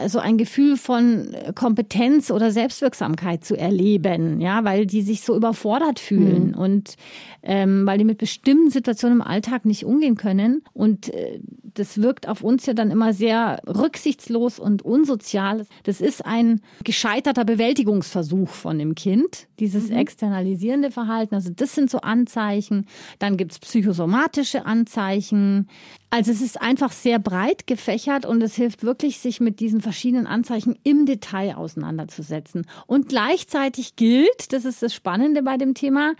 also 0.00 0.20
ein 0.20 0.38
Gefühl 0.38 0.76
von 0.76 1.34
Kompetenz 1.54 2.30
oder 2.30 2.52
Selbstwirksamkeit 2.52 3.44
zu 3.44 3.56
erleben, 3.56 4.40
ja, 4.40 4.64
weil 4.64 4.86
die 4.86 5.02
sich 5.02 5.22
so 5.22 5.34
überfordert 5.34 5.98
fühlen 5.98 6.48
mhm. 6.48 6.58
und 6.58 6.94
ähm, 7.42 7.86
weil 7.86 7.98
die 7.98 8.04
mit 8.04 8.18
bestimmten 8.18 8.70
Situationen 8.70 9.18
im 9.18 9.26
Alltag 9.26 9.64
nicht 9.64 9.84
umgehen 9.84 10.16
können. 10.16 10.62
Und 10.72 11.12
äh, 11.14 11.40
das 11.74 12.00
wirkt 12.00 12.28
auf 12.28 12.42
uns 12.42 12.66
ja 12.66 12.74
dann 12.74 12.90
immer 12.90 13.12
sehr 13.12 13.60
rücksichtslos 13.66 14.58
und 14.58 14.82
unsozial. 14.82 15.66
Das 15.84 16.00
ist 16.00 16.24
ein 16.24 16.60
gescheiterter 16.84 17.44
Bewältigungsversuch 17.44 18.48
von 18.48 18.78
dem 18.78 18.94
Kind, 18.94 19.48
dieses 19.58 19.90
mhm. 19.90 19.96
Externalisierende 20.28 20.90
Verhalten. 20.90 21.34
Also 21.34 21.50
das 21.54 21.74
sind 21.74 21.90
so 21.90 21.98
Anzeichen. 21.98 22.86
Dann 23.18 23.36
gibt's 23.36 23.58
psychosomatische 23.58 24.66
Anzeichen. 24.66 25.68
Also 26.10 26.30
es 26.30 26.40
ist 26.40 26.60
einfach 26.60 26.92
sehr 26.92 27.18
breit 27.18 27.66
gefächert 27.66 28.26
und 28.26 28.42
es 28.42 28.54
hilft 28.54 28.82
wirklich, 28.82 29.18
sich 29.18 29.40
mit 29.40 29.60
diesen 29.60 29.80
verschiedenen 29.80 30.26
Anzeichen 30.26 30.78
im 30.84 31.06
Detail 31.06 31.56
auseinanderzusetzen. 31.56 32.66
Und 32.86 33.08
gleichzeitig 33.08 33.96
gilt, 33.96 34.52
das 34.52 34.64
ist 34.64 34.82
das 34.82 34.94
Spannende 34.94 35.42
bei 35.42 35.56
dem 35.56 35.74
Thema, 35.74 36.14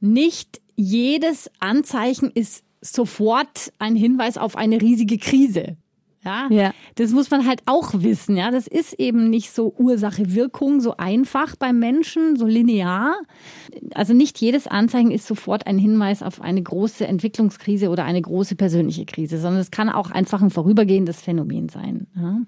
nicht 0.00 0.60
jedes 0.76 1.50
Anzeichen 1.60 2.30
ist 2.30 2.64
sofort 2.80 3.72
ein 3.78 3.94
Hinweis 3.94 4.38
auf 4.38 4.56
eine 4.56 4.80
riesige 4.80 5.18
Krise. 5.18 5.76
Ja, 6.22 6.48
ja, 6.50 6.72
das 6.96 7.12
muss 7.12 7.30
man 7.30 7.46
halt 7.46 7.62
auch 7.64 7.94
wissen. 7.94 8.36
Ja, 8.36 8.50
das 8.50 8.66
ist 8.66 8.92
eben 8.94 9.30
nicht 9.30 9.52
so 9.52 9.74
Ursache-Wirkung, 9.78 10.80
so 10.80 10.96
einfach 10.98 11.56
beim 11.56 11.78
Menschen, 11.78 12.36
so 12.36 12.46
linear. 12.46 13.16
Also 13.94 14.12
nicht 14.12 14.38
jedes 14.38 14.66
Anzeichen 14.66 15.10
ist 15.10 15.26
sofort 15.26 15.66
ein 15.66 15.78
Hinweis 15.78 16.22
auf 16.22 16.42
eine 16.42 16.62
große 16.62 17.06
Entwicklungskrise 17.06 17.88
oder 17.88 18.04
eine 18.04 18.20
große 18.20 18.54
persönliche 18.54 19.06
Krise, 19.06 19.38
sondern 19.38 19.62
es 19.62 19.70
kann 19.70 19.88
auch 19.88 20.10
einfach 20.10 20.42
ein 20.42 20.50
vorübergehendes 20.50 21.22
Phänomen 21.22 21.70
sein. 21.70 22.06
Ja. 22.14 22.40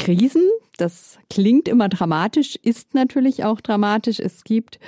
Krisen, 0.00 0.42
das 0.78 1.18
klingt 1.30 1.68
immer 1.68 1.88
dramatisch, 1.88 2.56
ist 2.56 2.92
natürlich 2.94 3.44
auch 3.44 3.60
dramatisch. 3.60 4.18
Es 4.18 4.42
gibt 4.42 4.80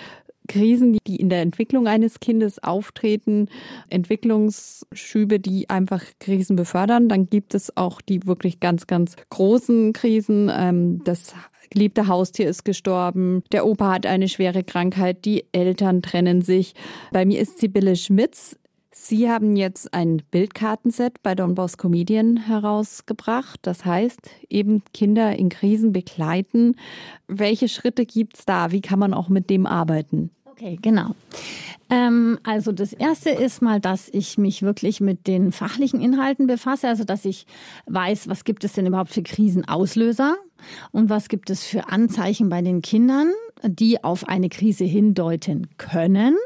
Krisen, 0.48 0.98
die 1.06 1.16
in 1.16 1.28
der 1.28 1.40
Entwicklung 1.40 1.86
eines 1.86 2.20
Kindes 2.20 2.62
auftreten, 2.62 3.48
Entwicklungsschübe, 3.88 5.40
die 5.40 5.70
einfach 5.70 6.02
Krisen 6.20 6.56
befördern. 6.56 7.08
Dann 7.08 7.28
gibt 7.28 7.54
es 7.54 7.76
auch 7.76 8.00
die 8.00 8.26
wirklich 8.26 8.60
ganz, 8.60 8.86
ganz 8.86 9.16
großen 9.30 9.92
Krisen. 9.92 10.50
Ähm, 10.54 11.02
das 11.04 11.34
geliebte 11.70 12.08
Haustier 12.08 12.48
ist 12.48 12.64
gestorben, 12.64 13.42
der 13.52 13.66
Opa 13.66 13.94
hat 13.94 14.06
eine 14.06 14.28
schwere 14.28 14.64
Krankheit, 14.64 15.24
die 15.24 15.44
Eltern 15.52 16.02
trennen 16.02 16.42
sich. 16.42 16.74
Bei 17.12 17.24
mir 17.24 17.40
ist 17.40 17.58
Sibylle 17.58 17.96
Schmitz. 17.96 18.56
Sie 18.96 19.28
haben 19.28 19.56
jetzt 19.56 19.92
ein 19.92 20.22
Bildkartenset 20.30 21.20
bei 21.22 21.34
Don 21.34 21.56
Bosco 21.56 21.88
Medien 21.88 22.36
herausgebracht. 22.36 23.58
Das 23.62 23.84
heißt, 23.84 24.30
eben 24.48 24.82
Kinder 24.94 25.36
in 25.36 25.48
Krisen 25.48 25.92
begleiten. 25.92 26.76
Welche 27.26 27.68
Schritte 27.68 28.06
gibt 28.06 28.38
es 28.38 28.44
da? 28.44 28.70
Wie 28.70 28.80
kann 28.80 29.00
man 29.00 29.12
auch 29.12 29.28
mit 29.28 29.50
dem 29.50 29.66
arbeiten? 29.66 30.30
Okay, 30.56 30.78
genau. 30.80 31.16
Ähm, 31.90 32.38
also 32.44 32.70
das 32.70 32.92
erste 32.92 33.30
ist 33.30 33.60
mal, 33.60 33.80
dass 33.80 34.08
ich 34.08 34.38
mich 34.38 34.62
wirklich 34.62 35.00
mit 35.00 35.26
den 35.26 35.50
fachlichen 35.50 36.00
Inhalten 36.00 36.46
befasse, 36.46 36.86
also 36.86 37.02
dass 37.02 37.24
ich 37.24 37.46
weiß, 37.86 38.28
was 38.28 38.44
gibt 38.44 38.62
es 38.62 38.74
denn 38.74 38.86
überhaupt 38.86 39.10
für 39.10 39.24
Krisenauslöser 39.24 40.36
und 40.92 41.10
was 41.10 41.28
gibt 41.28 41.50
es 41.50 41.64
für 41.64 41.88
Anzeichen 41.88 42.48
bei 42.50 42.62
den 42.62 42.82
Kindern, 42.82 43.32
die 43.64 44.04
auf 44.04 44.28
eine 44.28 44.48
Krise 44.48 44.84
hindeuten 44.84 45.66
können. 45.76 46.36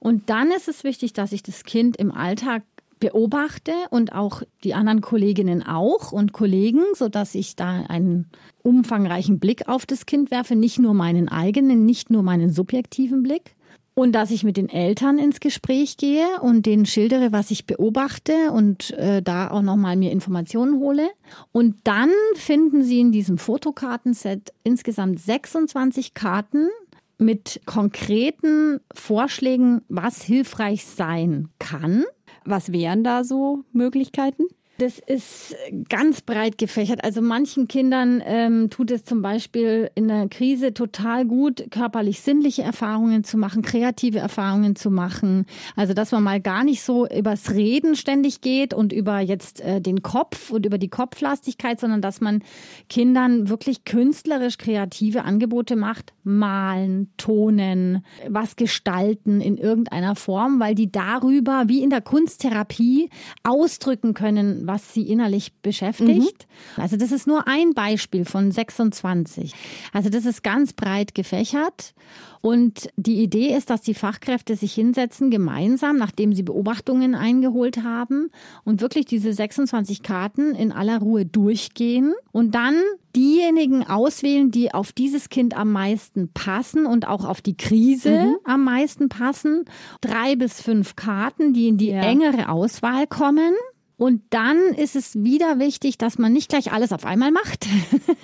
Und 0.00 0.28
dann 0.30 0.50
ist 0.50 0.66
es 0.66 0.82
wichtig, 0.82 1.12
dass 1.12 1.30
ich 1.30 1.44
das 1.44 1.62
Kind 1.62 1.96
im 1.96 2.10
Alltag 2.10 2.64
beobachte 3.04 3.72
und 3.90 4.14
auch 4.14 4.42
die 4.64 4.72
anderen 4.72 5.02
Kolleginnen 5.02 5.62
auch 5.62 6.10
und 6.10 6.32
Kollegen, 6.32 6.80
so 6.94 7.10
dass 7.10 7.34
ich 7.34 7.54
da 7.54 7.82
einen 7.86 8.30
umfangreichen 8.62 9.38
Blick 9.38 9.68
auf 9.68 9.84
das 9.84 10.06
Kind 10.06 10.30
werfe, 10.30 10.56
nicht 10.56 10.78
nur 10.78 10.94
meinen 10.94 11.28
eigenen, 11.28 11.84
nicht 11.84 12.08
nur 12.08 12.22
meinen 12.22 12.48
subjektiven 12.48 13.22
Blick. 13.22 13.56
Und 13.92 14.12
dass 14.12 14.30
ich 14.30 14.42
mit 14.42 14.56
den 14.56 14.70
Eltern 14.70 15.18
ins 15.18 15.38
Gespräch 15.38 15.98
gehe 15.98 16.24
und 16.40 16.64
denen 16.64 16.86
schildere, 16.86 17.30
was 17.30 17.50
ich 17.50 17.66
beobachte 17.66 18.50
und 18.52 18.92
äh, 18.92 19.20
da 19.20 19.50
auch 19.50 19.60
nochmal 19.60 19.96
mir 19.96 20.10
Informationen 20.10 20.80
hole. 20.80 21.10
Und 21.52 21.76
dann 21.84 22.10
finden 22.36 22.84
Sie 22.84 23.00
in 23.00 23.12
diesem 23.12 23.36
Fotokartenset 23.36 24.54
insgesamt 24.62 25.20
26 25.20 26.14
Karten 26.14 26.68
mit 27.18 27.60
konkreten 27.66 28.80
Vorschlägen, 28.94 29.82
was 29.88 30.22
hilfreich 30.22 30.86
sein 30.86 31.50
kann. 31.58 32.04
Was 32.44 32.72
wären 32.72 33.04
da 33.04 33.24
so 33.24 33.64
Möglichkeiten? 33.72 34.44
Das 34.78 34.98
ist 34.98 35.54
ganz 35.88 36.20
breit 36.20 36.58
gefächert. 36.58 37.04
Also 37.04 37.22
manchen 37.22 37.68
Kindern 37.68 38.20
ähm, 38.26 38.70
tut 38.70 38.90
es 38.90 39.04
zum 39.04 39.22
Beispiel 39.22 39.88
in 39.94 40.08
der 40.08 40.28
Krise 40.28 40.74
total 40.74 41.24
gut, 41.24 41.70
körperlich 41.70 42.20
sinnliche 42.20 42.62
Erfahrungen 42.62 43.22
zu 43.22 43.38
machen, 43.38 43.62
kreative 43.62 44.18
Erfahrungen 44.18 44.74
zu 44.74 44.90
machen. 44.90 45.46
Also 45.76 45.94
dass 45.94 46.10
man 46.10 46.24
mal 46.24 46.40
gar 46.40 46.64
nicht 46.64 46.82
so 46.82 47.06
übers 47.06 47.52
Reden 47.52 47.94
ständig 47.94 48.40
geht 48.40 48.74
und 48.74 48.92
über 48.92 49.20
jetzt 49.20 49.60
äh, 49.60 49.80
den 49.80 50.02
Kopf 50.02 50.50
und 50.50 50.66
über 50.66 50.78
die 50.78 50.88
Kopflastigkeit, 50.88 51.78
sondern 51.78 52.02
dass 52.02 52.20
man 52.20 52.42
Kindern 52.88 53.48
wirklich 53.48 53.84
künstlerisch 53.84 54.58
kreative 54.58 55.22
Angebote 55.22 55.76
macht, 55.76 56.12
malen, 56.24 57.12
tonen, 57.16 58.04
was 58.28 58.56
gestalten 58.56 59.40
in 59.40 59.56
irgendeiner 59.56 60.16
Form, 60.16 60.58
weil 60.58 60.74
die 60.74 60.90
darüber 60.90 61.64
wie 61.68 61.82
in 61.82 61.90
der 61.90 62.00
Kunsttherapie 62.00 63.08
ausdrücken 63.44 64.14
können, 64.14 64.63
was 64.66 64.94
sie 64.94 65.08
innerlich 65.08 65.52
beschäftigt. 65.62 66.46
Mhm. 66.76 66.82
Also 66.82 66.96
das 66.96 67.12
ist 67.12 67.26
nur 67.26 67.46
ein 67.46 67.74
Beispiel 67.74 68.24
von 68.24 68.50
26. 68.50 69.52
Also 69.92 70.10
das 70.10 70.26
ist 70.26 70.42
ganz 70.42 70.72
breit 70.72 71.14
gefächert. 71.14 71.94
Und 72.44 72.90
die 72.96 73.22
Idee 73.22 73.56
ist, 73.56 73.70
dass 73.70 73.80
die 73.80 73.94
Fachkräfte 73.94 74.54
sich 74.54 74.74
hinsetzen, 74.74 75.30
gemeinsam, 75.30 75.96
nachdem 75.96 76.34
sie 76.34 76.42
Beobachtungen 76.42 77.14
eingeholt 77.14 77.82
haben 77.82 78.30
und 78.64 78.82
wirklich 78.82 79.06
diese 79.06 79.32
26 79.32 80.02
Karten 80.02 80.54
in 80.54 80.70
aller 80.70 80.98
Ruhe 80.98 81.24
durchgehen 81.24 82.12
und 82.32 82.54
dann 82.54 82.74
diejenigen 83.16 83.86
auswählen, 83.86 84.50
die 84.50 84.74
auf 84.74 84.92
dieses 84.92 85.30
Kind 85.30 85.56
am 85.56 85.72
meisten 85.72 86.28
passen 86.34 86.84
und 86.84 87.08
auch 87.08 87.24
auf 87.24 87.40
die 87.40 87.56
Krise 87.56 88.10
mhm. 88.10 88.36
am 88.44 88.62
meisten 88.64 89.08
passen. 89.08 89.64
Drei 90.02 90.36
bis 90.36 90.60
fünf 90.60 90.96
Karten, 90.96 91.54
die 91.54 91.68
in 91.68 91.78
die 91.78 91.92
ja. 91.92 92.02
engere 92.02 92.50
Auswahl 92.50 93.06
kommen. 93.06 93.54
Und 93.96 94.22
dann 94.30 94.58
ist 94.76 94.96
es 94.96 95.22
wieder 95.22 95.60
wichtig, 95.60 95.98
dass 95.98 96.18
man 96.18 96.32
nicht 96.32 96.48
gleich 96.48 96.72
alles 96.72 96.92
auf 96.92 97.04
einmal 97.04 97.30
macht, 97.30 97.68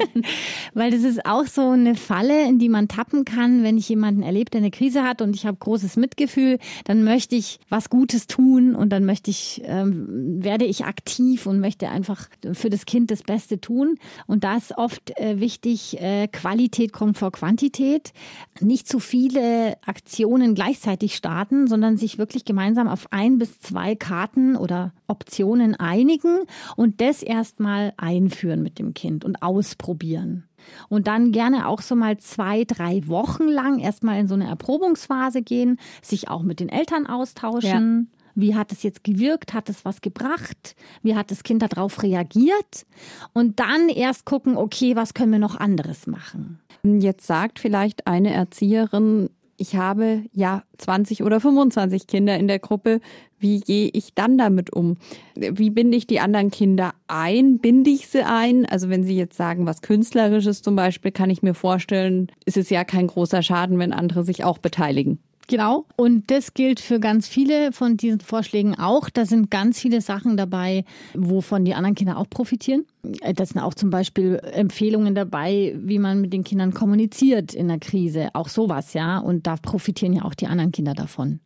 weil 0.75 0.91
das 0.91 1.05
ist 1.05 1.25
auch 1.27 1.47
so 1.47 1.71
eine 1.71 1.95
Falle, 1.95 2.49
in 2.49 2.59
die 2.59 2.69
man 2.69 2.89
tappen 2.89 3.25
kann, 3.25 3.63
wenn 3.63 3.79
ich 3.79 3.89
jemanden 3.89 4.23
erlebt, 4.23 4.55
der 4.55 4.63
eine 4.63 4.73
Krise 4.73 5.05
hat 5.05 5.23
und 5.23 5.37
ich 5.37 5.47
habe 5.47 5.57
großes 5.59 5.97
Mitgefühl, 5.97 6.59
dann 6.85 7.05
möchte 7.05 7.37
ich 7.37 7.61
was 7.69 7.89
Gutes 7.89 8.27
tun 8.27 8.75
und 8.75 8.91
dann 8.91 9.05
möchte 9.05 9.31
ich, 9.31 9.63
ähm, 9.65 10.43
werde 10.43 10.65
ich 10.65 10.85
aktiv 10.87 11.47
und 11.47 11.61
möchte 11.61 11.89
einfach 11.89 12.29
für 12.53 12.69
das 12.69 12.85
Kind 12.85 13.13
das 13.13 13.23
Beste 13.23 13.61
tun. 13.61 13.97
Und 14.27 14.43
da 14.43 14.57
ist 14.57 14.77
oft 14.77 15.17
äh, 15.21 15.39
wichtig, 15.39 16.01
äh, 16.01 16.27
Qualität 16.27 16.93
kommt 16.93 17.17
vor 17.17 17.31
Quantität, 17.31 18.13
nicht 18.61 18.89
zu 18.89 18.99
viele 18.99 19.77
Aktionen 19.87 20.57
gleichzeitig 20.57 21.15
starten, 21.15 21.69
sondern 21.69 21.97
sich 21.97 22.19
wirklich 22.19 22.45
gemeinsam 22.45 22.89
auf 22.89 23.13
ein 23.13 23.39
bis 23.39 23.61
zwei 23.61 23.95
Karten 23.95 24.57
oder 24.57 24.93
Optionen 25.07 25.60
einigen 25.77 26.41
und 26.77 27.01
das 27.01 27.23
erstmal 27.23 27.93
einführen 27.97 28.63
mit 28.63 28.79
dem 28.79 28.95
Kind 28.95 29.25
und 29.25 29.43
ausprobieren. 29.43 30.45
Und 30.89 31.07
dann 31.07 31.33
gerne 31.33 31.69
auch 31.69 31.81
so 31.81 31.97
mal 31.97 32.19
zwei, 32.19 32.65
drei 32.65 33.07
Wochen 33.07 33.45
lang 33.45 33.79
erstmal 33.79 34.19
in 34.19 34.29
so 34.29 34.35
eine 34.35 34.47
Erprobungsphase 34.47 35.43
gehen, 35.43 35.79
sich 36.03 36.29
auch 36.29 36.43
mit 36.43 36.61
den 36.61 36.69
Eltern 36.69 37.07
austauschen. 37.07 38.09
Ja. 38.11 38.17
Wie 38.35 38.55
hat 38.55 38.73
es 38.73 38.83
jetzt 38.83 39.05
gewirkt? 39.05 39.55
Hat 39.55 39.69
es 39.69 39.85
was 39.85 40.01
gebracht? 40.01 40.77
Wie 41.03 41.17
hat 41.17 41.31
das 41.31 41.43
Kind 41.43 41.63
darauf 41.63 42.03
reagiert? 42.03 42.87
Und 43.33 43.61
dann 43.61 43.89
erst 43.89 44.25
gucken, 44.25 44.57
okay, 44.57 44.97
was 44.97 45.15
können 45.15 45.33
wir 45.33 45.39
noch 45.39 45.57
anderes 45.57 46.07
machen? 46.07 46.61
Jetzt 46.83 47.27
sagt 47.27 47.59
vielleicht 47.59 48.07
eine 48.07 48.33
Erzieherin, 48.33 49.31
ich 49.61 49.77
habe 49.77 50.23
ja 50.33 50.63
20 50.79 51.23
oder 51.23 51.39
25 51.39 52.07
Kinder 52.07 52.39
in 52.39 52.49
der 52.49 52.59
Gruppe. 52.59 53.01
Wie 53.39 53.61
gehe 53.61 53.91
ich 53.93 54.15
dann 54.15 54.39
damit 54.39 54.73
um? 54.73 54.97
Wie 55.35 55.69
binde 55.69 55.99
ich 55.99 56.07
die 56.07 56.19
anderen 56.19 56.51
Kinder 56.51 56.95
ein? 57.09 57.59
Binde 57.59 57.91
ich 57.91 58.09
sie 58.09 58.25
ein? 58.25 58.65
Also 58.65 58.89
wenn 58.89 59.05
Sie 59.05 59.17
jetzt 59.17 59.37
sagen, 59.37 59.67
was 59.67 59.83
Künstlerisches 59.83 60.63
zum 60.63 60.77
Beispiel, 60.77 61.13
kann 61.13 61.29
ich 61.29 61.43
mir 61.43 61.53
vorstellen, 61.53 62.33
ist 62.47 62.57
es 62.57 62.71
ja 62.71 62.85
kein 62.85 63.07
großer 63.07 63.43
Schaden, 63.43 63.79
wenn 63.79 63.93
andere 63.93 64.25
sich 64.25 64.45
auch 64.45 64.57
beteiligen. 64.57 65.19
Genau. 65.51 65.85
Und 65.97 66.31
das 66.31 66.55
gilt 66.55 66.79
für 66.79 67.01
ganz 67.01 67.27
viele 67.27 67.73
von 67.73 67.97
diesen 67.97 68.21
Vorschlägen 68.21 68.79
auch. 68.79 69.11
Da 69.11 69.27
sind 69.27 69.51
ganz 69.51 69.81
viele 69.81 70.01
Sachen 70.01 70.37
dabei, 70.37 70.85
wovon 71.13 71.65
die 71.65 71.75
anderen 71.75 71.97
Kinder 71.97 72.19
auch 72.19 72.31
profitieren. 72.31 72.87
Da 73.03 73.45
sind 73.45 73.61
auch 73.61 73.75
zum 73.75 73.91
Beispiel 73.91 74.41
Empfehlungen 74.53 75.17
dabei, 75.17 75.75
wie 75.77 75.99
man 75.99 76.21
mit 76.21 76.33
den 76.33 76.45
Kindern 76.45 76.73
kommuniziert 76.73 77.53
in 77.53 77.67
der 77.67 77.81
Krise. 77.81 78.29
Auch 78.33 78.49
sowas, 78.49 78.95
ja. 78.95 79.19
Und 79.19 79.49
da 79.49 79.57
profitieren 79.57 80.13
ja 80.13 80.25
auch 80.25 80.35
die 80.35 80.47
anderen 80.47 80.71
Kinder 80.71 80.95
davon. 80.95 81.41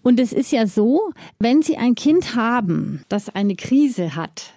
Und 0.00 0.18
es 0.18 0.32
ist 0.32 0.50
ja 0.50 0.66
so, 0.66 1.12
wenn 1.38 1.60
Sie 1.60 1.76
ein 1.76 1.94
Kind 1.94 2.36
haben, 2.36 3.02
das 3.10 3.28
eine 3.28 3.54
Krise 3.54 4.16
hat, 4.16 4.54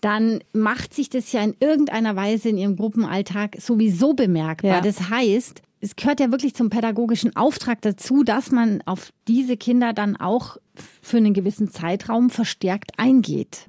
dann 0.00 0.40
macht 0.54 0.94
sich 0.94 1.10
das 1.10 1.30
ja 1.32 1.42
in 1.42 1.56
irgendeiner 1.60 2.16
Weise 2.16 2.48
in 2.48 2.56
ihrem 2.56 2.76
Gruppenalltag 2.76 3.56
sowieso 3.60 4.14
bemerkbar. 4.14 4.76
Ja. 4.76 4.80
Das 4.80 5.10
heißt, 5.10 5.60
es 5.84 5.96
gehört 5.96 6.18
ja 6.18 6.30
wirklich 6.30 6.54
zum 6.54 6.70
pädagogischen 6.70 7.36
Auftrag 7.36 7.82
dazu, 7.82 8.24
dass 8.24 8.50
man 8.50 8.80
auf 8.86 9.12
diese 9.28 9.58
Kinder 9.58 9.92
dann 9.92 10.16
auch 10.16 10.56
für 11.02 11.18
einen 11.18 11.34
gewissen 11.34 11.70
Zeitraum 11.70 12.30
verstärkt 12.30 12.98
eingeht. 12.98 13.66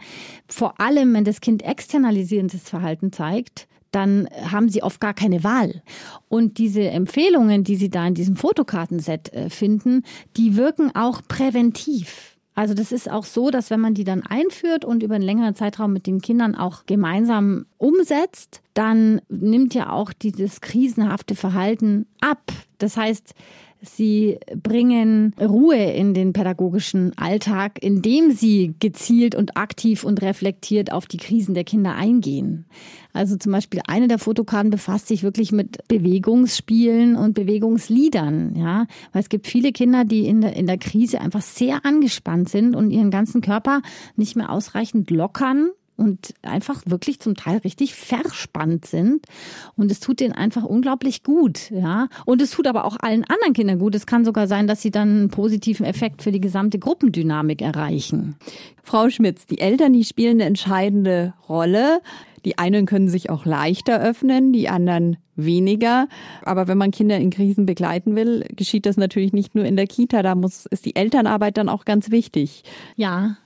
Vor 0.48 0.80
allem, 0.80 1.14
wenn 1.14 1.26
das 1.26 1.42
Kind 1.42 1.62
externalisierendes 1.64 2.70
Verhalten 2.70 3.12
zeigt, 3.12 3.68
dann 3.92 4.30
haben 4.50 4.70
sie 4.70 4.82
oft 4.82 5.02
gar 5.02 5.14
keine 5.14 5.44
Wahl. 5.44 5.84
Und 6.30 6.58
diese 6.58 6.84
Empfehlungen, 6.84 7.66
die 7.66 7.76
sie 7.76 7.90
da 7.90 8.08
in 8.08 8.14
diesem 8.14 8.38
Fotokartenset 8.38 9.34
äh, 9.34 9.50
finden, 9.50 10.04
die 10.38 10.56
wirken 10.56 10.96
auch 10.96 11.22
präventiv. 11.28 12.35
Also 12.56 12.74
das 12.74 12.94
ist 12.94 13.12
auch 13.12 13.26
so, 13.26 13.52
dass 13.52 13.70
wenn 13.70 13.82
man 13.82 13.94
die 13.94 14.06
dann 14.06 14.24
einführt 14.24 14.86
und 14.86 15.04
über 15.04 15.16
einen 15.16 15.26
längeren 15.26 15.56
Zeitraum 15.56 15.92
mit 15.92 16.08
den 16.08 16.22
Kindern 16.22 16.56
auch 16.56 16.86
gemeinsam 16.86 17.66
umsetzt, 17.78 18.62
dann 18.74 19.22
nimmt 19.28 19.74
ja 19.74 19.90
auch 19.92 20.14
dieses 20.14 20.62
krisenhafte 20.62 21.36
Verhalten 21.36 22.08
ab. 22.22 22.52
Das 22.78 22.96
heißt, 22.96 23.36
Sie 23.86 24.38
bringen 24.62 25.34
Ruhe 25.40 25.92
in 25.94 26.14
den 26.14 26.34
pädagogischen 26.34 27.18
Alltag, 27.18 27.82
indem 27.82 28.32
sie 28.32 28.76
gezielt 28.80 29.36
und 29.36 29.58
aktiv 29.58 30.04
und 30.04 30.22
reflektiert 30.22 30.92
auf 30.92 31.06
die 31.06 31.18
Krisen 31.18 31.54
der 31.54 31.64
Kinder 31.64 31.96
eingehen. 31.96 32.66
Also 33.14 33.38
zum 33.38 33.54
Beispiel 33.54 33.82
eine 33.88 34.08
der 34.08 34.20
Fotokarten 34.20 34.72
befasst 34.72 35.08
sich 35.08 35.24
wirklich 35.24 35.52
mit 35.52 35.88
Bewegungsspielen 35.88 37.16
und 37.16 37.34
Bewegungsliedern, 37.34 38.56
ja. 38.58 38.88
Weil 39.14 39.22
es 39.22 39.30
gibt 39.30 39.48
viele 39.48 39.72
Kinder, 39.72 40.04
die 40.04 40.28
in 40.28 40.42
der, 40.42 40.56
in 40.56 40.68
der 40.68 40.78
Krise 40.78 41.22
einfach 41.22 41.42
sehr 41.42 41.86
angespannt 41.86 42.50
sind 42.50 42.76
und 42.76 42.92
ihren 42.92 43.12
ganzen 43.12 43.42
Körper 43.42 43.82
nicht 44.18 44.36
mehr 44.36 44.52
ausreichend 44.52 45.10
lockern 45.12 45.70
und 45.98 46.34
einfach 46.42 46.82
wirklich 46.86 47.20
zum 47.20 47.36
Teil 47.36 47.58
richtig 47.60 47.96
verspannt 47.96 48.86
sind. 48.86 49.26
Und 49.76 49.92
es 49.92 50.00
tut 50.00 50.20
denen 50.20 50.34
einfach 50.34 50.64
unglaublich 50.64 51.24
gut, 51.24 51.72
ja. 51.72 52.08
Und 52.26 52.42
es 52.42 52.52
tut 52.52 52.68
aber 52.68 52.86
auch 52.86 52.98
allen 53.00 53.24
anderen 53.24 53.54
Kindern 53.54 53.80
gut. 53.80 53.96
Es 53.96 54.06
kann 54.06 54.26
sogar 54.26 54.48
sein, 54.48 54.68
dass 54.68 54.82
sie 54.82 54.92
dann 54.92 55.10
einen 55.10 55.30
positiven 55.30 55.86
Effekt 55.86 56.22
für 56.22 56.32
die 56.32 56.42
gesamte 56.42 56.80
Gruppendynamik 56.80 57.62
erreichen. 57.62 58.36
Frau 58.84 59.10
Schmitz, 59.10 59.46
die 59.46 59.60
Eltern, 59.60 59.94
die 59.94 60.04
spielen 60.04 60.38
eine 60.38 60.46
entscheidende 60.46 61.34
Rolle. 61.48 62.02
Die 62.46 62.60
einen 62.60 62.86
können 62.86 63.10
sich 63.10 63.32
auch 63.32 63.46
leichter 63.46 64.00
öffnen, 64.00 64.54
die 64.54 64.70
anderen 64.70 65.18
weniger. 65.36 66.08
Aber 66.44 66.68
wenn 66.68 66.78
man 66.78 66.92
Kinder 66.92 67.18
in 67.18 67.32
Krisen 67.32 67.66
begleiten 67.66 68.16
will, 68.16 68.46
geschieht 68.56 68.86
das 68.86 68.98
natürlich 68.98 69.34
nicht 69.34 69.56
nur 69.56 69.66
in 69.66 69.76
der 69.76 69.88
Kita. 69.88 70.22
Da 70.22 70.36
muss, 70.36 70.68
ist 70.68 70.86
die 70.86 70.96
Elternarbeit 70.96 71.58
dann 71.58 71.70
auch 71.70 71.86
ganz 71.86 72.12
wichtig. 72.12 72.64
Ja, 72.96 73.38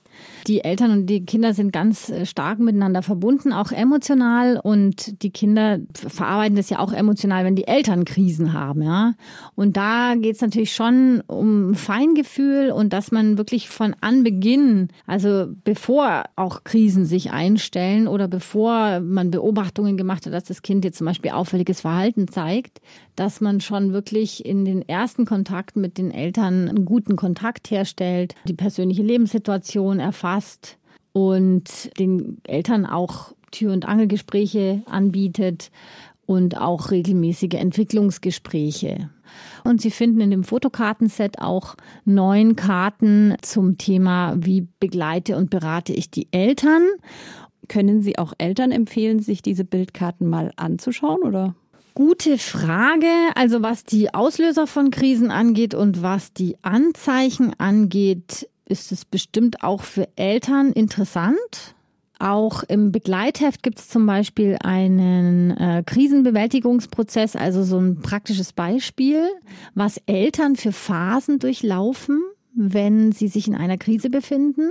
die 0.46 0.64
Eltern 0.64 0.90
und 0.90 1.06
die 1.06 1.24
Kinder 1.24 1.54
sind 1.54 1.72
ganz 1.72 2.10
äh, 2.10 2.26
stark 2.26 2.58
miteinander 2.58 3.02
verbunden, 3.02 3.52
auch 3.52 3.72
emotional. 3.72 4.60
Und 4.62 5.22
die 5.22 5.30
Kinder 5.30 5.78
verarbeiten 5.94 6.56
das 6.56 6.70
ja 6.70 6.78
auch 6.78 6.92
emotional, 6.92 7.44
wenn 7.44 7.56
die 7.56 7.66
Eltern 7.66 8.04
Krisen 8.04 8.52
haben, 8.52 8.82
ja. 8.82 9.14
Und 9.54 9.76
da 9.76 10.14
geht 10.16 10.36
es 10.36 10.40
natürlich 10.40 10.72
schon 10.72 11.22
um 11.26 11.74
Feingefühl 11.74 12.70
und 12.70 12.92
dass 12.92 13.12
man 13.12 13.38
wirklich 13.38 13.68
von 13.68 13.94
Anbeginn, 14.00 14.88
also 15.06 15.46
bevor 15.64 16.24
auch 16.36 16.64
Krisen 16.64 17.04
sich 17.04 17.32
einstellen 17.32 18.08
oder 18.08 18.28
bevor 18.28 19.00
man 19.00 19.30
Beobachtungen 19.30 19.96
gemacht 19.96 20.26
hat, 20.26 20.32
dass 20.32 20.44
das 20.44 20.62
Kind 20.62 20.84
jetzt 20.84 20.98
zum 20.98 21.06
Beispiel 21.06 21.30
auffälliges 21.30 21.82
Verhalten 21.82 22.28
zeigt, 22.28 22.80
dass 23.20 23.42
man 23.42 23.60
schon 23.60 23.92
wirklich 23.92 24.46
in 24.46 24.64
den 24.64 24.80
ersten 24.88 25.26
Kontakten 25.26 25.82
mit 25.82 25.98
den 25.98 26.10
Eltern 26.10 26.70
einen 26.70 26.86
guten 26.86 27.16
Kontakt 27.16 27.70
herstellt, 27.70 28.34
die 28.48 28.54
persönliche 28.54 29.02
Lebenssituation 29.02 30.00
erfasst 30.00 30.78
und 31.12 31.90
den 31.98 32.38
Eltern 32.44 32.86
auch 32.86 33.34
Tür- 33.50 33.74
und 33.74 33.86
Angelgespräche 33.86 34.82
anbietet 34.86 35.70
und 36.24 36.56
auch 36.56 36.92
regelmäßige 36.92 37.56
Entwicklungsgespräche. 37.56 39.10
Und 39.64 39.82
Sie 39.82 39.90
finden 39.90 40.22
in 40.22 40.30
dem 40.30 40.44
Fotokartenset 40.44 41.40
auch 41.40 41.74
neun 42.06 42.56
Karten 42.56 43.34
zum 43.42 43.76
Thema, 43.76 44.34
wie 44.38 44.66
begleite 44.80 45.36
und 45.36 45.50
berate 45.50 45.92
ich 45.92 46.10
die 46.10 46.28
Eltern. 46.30 46.88
Können 47.68 48.00
Sie 48.00 48.18
auch 48.18 48.32
Eltern 48.38 48.72
empfehlen, 48.72 49.18
sich 49.18 49.42
diese 49.42 49.66
Bildkarten 49.66 50.26
mal 50.26 50.52
anzuschauen, 50.56 51.20
oder? 51.22 51.54
Gute 51.94 52.38
Frage. 52.38 53.06
Also 53.34 53.62
was 53.62 53.84
die 53.84 54.14
Auslöser 54.14 54.66
von 54.66 54.90
Krisen 54.90 55.30
angeht 55.30 55.74
und 55.74 56.02
was 56.02 56.32
die 56.32 56.56
Anzeichen 56.62 57.52
angeht, 57.58 58.48
ist 58.66 58.92
es 58.92 59.04
bestimmt 59.04 59.62
auch 59.62 59.82
für 59.82 60.08
Eltern 60.16 60.72
interessant. 60.72 61.74
Auch 62.20 62.62
im 62.64 62.92
Begleitheft 62.92 63.62
gibt 63.62 63.78
es 63.78 63.88
zum 63.88 64.04
Beispiel 64.04 64.58
einen 64.62 65.52
äh, 65.52 65.82
Krisenbewältigungsprozess, 65.84 67.34
also 67.34 67.64
so 67.64 67.78
ein 67.78 68.02
praktisches 68.02 68.52
Beispiel, 68.52 69.26
was 69.74 69.96
Eltern 70.04 70.56
für 70.56 70.72
Phasen 70.72 71.38
durchlaufen, 71.38 72.22
wenn 72.54 73.12
sie 73.12 73.28
sich 73.28 73.48
in 73.48 73.54
einer 73.54 73.78
Krise 73.78 74.10
befinden. 74.10 74.70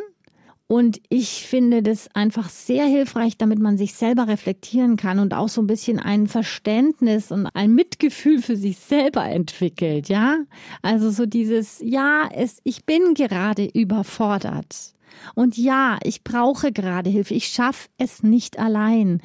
Und 0.71 1.01
ich 1.09 1.47
finde 1.47 1.81
das 1.81 2.13
einfach 2.13 2.47
sehr 2.47 2.85
hilfreich, 2.85 3.37
damit 3.39 3.57
man 3.57 3.75
sich 3.79 3.95
selber 3.95 4.27
reflektieren 4.27 4.97
kann 4.97 5.17
und 5.17 5.33
auch 5.33 5.49
so 5.49 5.63
ein 5.63 5.67
bisschen 5.67 5.97
ein 5.97 6.27
Verständnis 6.27 7.31
und 7.31 7.47
ein 7.47 7.73
Mitgefühl 7.73 8.39
für 8.39 8.55
sich 8.55 8.77
selber 8.77 9.25
entwickelt, 9.25 10.09
ja? 10.09 10.37
Also 10.83 11.09
so 11.09 11.25
dieses, 11.25 11.79
ja, 11.83 12.29
es, 12.31 12.59
ich 12.63 12.85
bin 12.85 13.15
gerade 13.15 13.65
überfordert. 13.65 14.93
Und 15.33 15.57
ja, 15.57 15.97
ich 16.03 16.23
brauche 16.23 16.71
gerade 16.71 17.09
Hilfe. 17.09 17.33
Ich 17.33 17.47
schaffe 17.47 17.89
es 17.97 18.21
nicht 18.21 18.59
allein. 18.59 19.23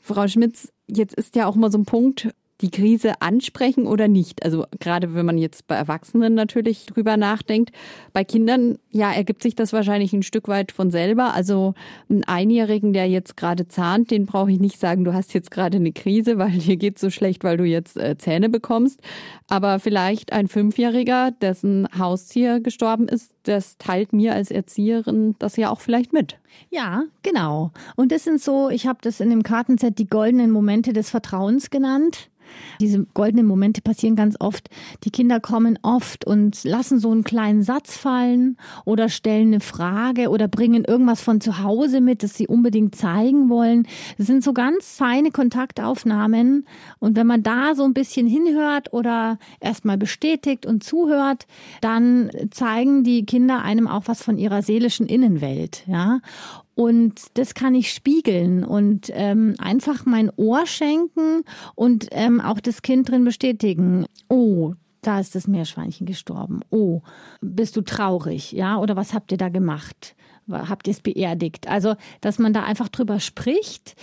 Frau 0.00 0.28
Schmitz, 0.28 0.72
jetzt 0.86 1.16
ist 1.16 1.34
ja 1.34 1.46
auch 1.46 1.56
mal 1.56 1.72
so 1.72 1.78
ein 1.78 1.86
Punkt, 1.86 2.28
die 2.64 2.70
Krise 2.70 3.20
ansprechen 3.20 3.86
oder 3.86 4.08
nicht? 4.08 4.42
Also 4.42 4.64
gerade 4.80 5.14
wenn 5.14 5.26
man 5.26 5.36
jetzt 5.36 5.66
bei 5.66 5.74
Erwachsenen 5.74 6.32
natürlich 6.32 6.86
drüber 6.86 7.18
nachdenkt. 7.18 7.72
Bei 8.14 8.24
Kindern, 8.24 8.78
ja, 8.90 9.12
ergibt 9.12 9.42
sich 9.42 9.54
das 9.54 9.74
wahrscheinlich 9.74 10.14
ein 10.14 10.22
Stück 10.22 10.48
weit 10.48 10.72
von 10.72 10.90
selber. 10.90 11.34
Also 11.34 11.74
einen 12.08 12.24
Einjährigen, 12.24 12.94
der 12.94 13.06
jetzt 13.06 13.36
gerade 13.36 13.68
zahnt, 13.68 14.10
den 14.10 14.24
brauche 14.24 14.50
ich 14.50 14.60
nicht 14.60 14.80
sagen, 14.80 15.04
du 15.04 15.12
hast 15.12 15.34
jetzt 15.34 15.50
gerade 15.50 15.76
eine 15.76 15.92
Krise, 15.92 16.38
weil 16.38 16.52
dir 16.52 16.78
geht 16.78 16.98
so 16.98 17.10
schlecht, 17.10 17.44
weil 17.44 17.58
du 17.58 17.64
jetzt 17.64 17.98
äh, 17.98 18.16
Zähne 18.16 18.48
bekommst. 18.48 19.00
Aber 19.48 19.78
vielleicht 19.78 20.32
ein 20.32 20.48
Fünfjähriger, 20.48 21.32
dessen 21.32 21.86
Haustier 21.98 22.60
gestorben 22.60 23.08
ist, 23.08 23.34
das 23.42 23.76
teilt 23.76 24.14
mir 24.14 24.34
als 24.34 24.50
Erzieherin 24.50 25.34
das 25.38 25.56
ja 25.56 25.70
auch 25.70 25.80
vielleicht 25.80 26.14
mit. 26.14 26.38
Ja, 26.70 27.04
genau. 27.22 27.72
Und 27.96 28.12
das 28.12 28.24
sind 28.24 28.40
so, 28.40 28.70
ich 28.70 28.86
habe 28.86 28.98
das 29.02 29.20
in 29.20 29.30
dem 29.30 29.42
Kartenset 29.42 29.98
die 29.98 30.06
goldenen 30.06 30.50
Momente 30.50 30.92
des 30.92 31.10
Vertrauens 31.10 31.70
genannt. 31.70 32.30
Diese 32.80 33.04
goldenen 33.14 33.46
Momente 33.46 33.82
passieren 33.82 34.16
ganz 34.16 34.36
oft. 34.40 34.68
Die 35.04 35.10
Kinder 35.10 35.40
kommen 35.40 35.78
oft 35.82 36.24
und 36.24 36.64
lassen 36.64 36.98
so 36.98 37.10
einen 37.10 37.24
kleinen 37.24 37.62
Satz 37.62 37.96
fallen 37.96 38.56
oder 38.84 39.08
stellen 39.08 39.48
eine 39.48 39.60
Frage 39.60 40.28
oder 40.30 40.48
bringen 40.48 40.84
irgendwas 40.84 41.20
von 41.20 41.40
zu 41.40 41.62
Hause 41.62 42.00
mit, 42.00 42.22
das 42.22 42.34
sie 42.34 42.46
unbedingt 42.46 42.94
zeigen 42.94 43.48
wollen. 43.48 43.86
Das 44.18 44.26
sind 44.26 44.42
so 44.42 44.52
ganz 44.52 44.96
feine 44.96 45.30
Kontaktaufnahmen. 45.30 46.66
Und 46.98 47.16
wenn 47.16 47.26
man 47.26 47.42
da 47.42 47.74
so 47.74 47.84
ein 47.84 47.94
bisschen 47.94 48.26
hinhört 48.26 48.92
oder 48.92 49.38
erstmal 49.60 49.98
bestätigt 49.98 50.66
und 50.66 50.84
zuhört, 50.84 51.46
dann 51.80 52.30
zeigen 52.50 53.04
die 53.04 53.24
Kinder 53.24 53.62
einem 53.62 53.88
auch 53.88 54.04
was 54.06 54.22
von 54.22 54.38
ihrer 54.38 54.62
seelischen 54.62 55.06
Innenwelt, 55.06 55.84
ja. 55.86 56.20
Und 56.74 57.20
das 57.34 57.54
kann 57.54 57.74
ich 57.74 57.92
spiegeln 57.92 58.64
und 58.64 59.10
ähm, 59.12 59.54
einfach 59.58 60.06
mein 60.06 60.30
Ohr 60.36 60.66
schenken 60.66 61.44
und 61.74 62.08
ähm, 62.10 62.40
auch 62.40 62.60
das 62.60 62.82
Kind 62.82 63.08
drin 63.08 63.24
bestätigen. 63.24 64.06
Oh, 64.28 64.74
da 65.02 65.20
ist 65.20 65.34
das 65.34 65.46
Meerschweinchen 65.46 66.06
gestorben. 66.06 66.60
Oh, 66.70 67.02
bist 67.40 67.76
du 67.76 67.82
traurig? 67.82 68.52
Ja, 68.52 68.78
oder 68.78 68.96
was 68.96 69.14
habt 69.14 69.30
ihr 69.32 69.38
da 69.38 69.50
gemacht? 69.50 70.16
Habt 70.50 70.88
ihr 70.88 70.92
es 70.92 71.00
beerdigt? 71.00 71.68
Also, 71.68 71.94
dass 72.20 72.38
man 72.38 72.52
da 72.52 72.64
einfach 72.64 72.88
drüber 72.88 73.20
spricht. 73.20 73.94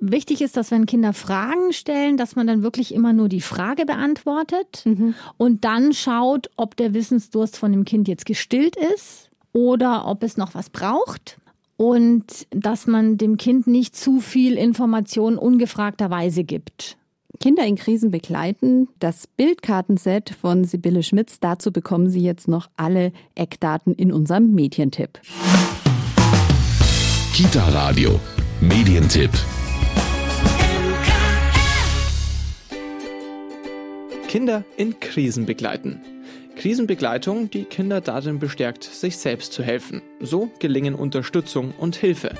Wichtig 0.00 0.40
ist, 0.40 0.56
dass 0.56 0.70
wenn 0.70 0.86
Kinder 0.86 1.12
Fragen 1.12 1.72
stellen, 1.72 2.16
dass 2.16 2.36
man 2.36 2.46
dann 2.46 2.62
wirklich 2.62 2.94
immer 2.94 3.12
nur 3.12 3.28
die 3.28 3.42
Frage 3.42 3.84
beantwortet 3.84 4.82
mhm. 4.84 5.14
und 5.36 5.64
dann 5.64 5.92
schaut, 5.92 6.50
ob 6.56 6.76
der 6.76 6.94
Wissensdurst 6.94 7.56
von 7.58 7.72
dem 7.72 7.84
Kind 7.84 8.08
jetzt 8.08 8.24
gestillt 8.24 8.76
ist 8.94 9.30
oder 9.52 10.06
ob 10.06 10.22
es 10.22 10.36
noch 10.36 10.54
was 10.54 10.70
braucht 10.70 11.39
und 11.80 12.46
dass 12.50 12.86
man 12.86 13.16
dem 13.16 13.38
Kind 13.38 13.66
nicht 13.66 13.96
zu 13.96 14.20
viel 14.20 14.58
Information 14.58 15.38
ungefragterweise 15.38 16.44
gibt. 16.44 16.98
Kinder 17.40 17.64
in 17.64 17.76
Krisen 17.76 18.10
begleiten, 18.10 18.88
das 18.98 19.26
Bildkartenset 19.26 20.28
von 20.28 20.64
Sibylle 20.64 21.02
Schmitz. 21.02 21.40
Dazu 21.40 21.72
bekommen 21.72 22.10
Sie 22.10 22.20
jetzt 22.20 22.48
noch 22.48 22.68
alle 22.76 23.12
Eckdaten 23.34 23.94
in 23.94 24.12
unserem 24.12 24.54
Medientipp. 24.54 25.20
Kita 27.32 27.66
Radio, 27.68 28.20
Medientipp. 28.60 29.30
Kinder 34.28 34.64
in 34.76 35.00
Krisen 35.00 35.46
begleiten. 35.46 36.19
Krisenbegleitung, 36.60 37.48
die 37.48 37.64
Kinder 37.64 38.02
darin 38.02 38.38
bestärkt, 38.38 38.84
sich 38.84 39.16
selbst 39.16 39.54
zu 39.54 39.62
helfen. 39.62 40.02
So 40.20 40.50
gelingen 40.58 40.94
Unterstützung 40.94 41.72
und 41.78 41.96
Hilfe. 41.96 42.34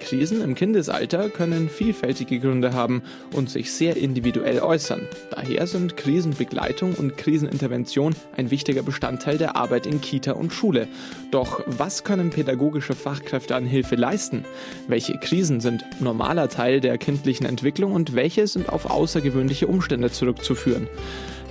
Krisen 0.00 0.42
im 0.42 0.56
Kindesalter 0.56 1.28
können 1.28 1.68
vielfältige 1.68 2.40
Gründe 2.40 2.72
haben 2.72 3.04
und 3.32 3.48
sich 3.48 3.70
sehr 3.70 3.96
individuell 3.96 4.58
äußern. 4.58 5.02
Daher 5.30 5.68
sind 5.68 5.96
Krisenbegleitung 5.96 6.94
und 6.94 7.16
Krisenintervention 7.16 8.16
ein 8.36 8.50
wichtiger 8.50 8.82
Bestandteil 8.82 9.38
der 9.38 9.54
Arbeit 9.54 9.86
in 9.86 10.00
Kita 10.00 10.32
und 10.32 10.52
Schule. 10.52 10.88
Doch 11.30 11.62
was 11.66 12.02
können 12.02 12.30
pädagogische 12.30 12.96
Fachkräfte 12.96 13.54
an 13.54 13.66
Hilfe 13.66 13.94
leisten? 13.94 14.44
Welche 14.88 15.16
Krisen 15.18 15.60
sind 15.60 15.84
normaler 16.00 16.48
Teil 16.48 16.80
der 16.80 16.98
kindlichen 16.98 17.46
Entwicklung 17.46 17.92
und 17.92 18.16
welche 18.16 18.48
sind 18.48 18.68
auf 18.68 18.90
außergewöhnliche 18.90 19.68
Umstände 19.68 20.10
zurückzuführen? 20.10 20.88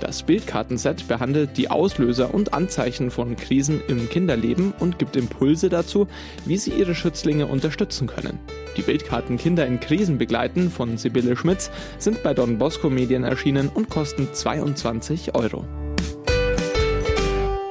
Das 0.00 0.22
Bildkartenset 0.22 1.06
behandelt 1.08 1.58
die 1.58 1.70
Auslöser 1.70 2.32
und 2.32 2.54
Anzeichen 2.54 3.10
von 3.10 3.36
Krisen 3.36 3.82
im 3.86 4.08
Kinderleben 4.08 4.72
und 4.80 4.98
gibt 4.98 5.14
Impulse 5.14 5.68
dazu, 5.68 6.06
wie 6.46 6.56
sie 6.56 6.70
ihre 6.70 6.94
Schützlinge 6.94 7.46
unterstützen 7.46 8.06
können. 8.06 8.38
Die 8.78 8.82
Bildkarten 8.82 9.36
Kinder 9.36 9.66
in 9.66 9.78
Krisen 9.78 10.16
begleiten 10.16 10.70
von 10.70 10.96
Sibylle 10.96 11.36
Schmitz 11.36 11.70
sind 11.98 12.22
bei 12.22 12.32
Don 12.32 12.56
Bosco 12.56 12.88
Medien 12.88 13.24
erschienen 13.24 13.68
und 13.68 13.90
kosten 13.90 14.28
22 14.32 15.34
Euro. 15.34 15.66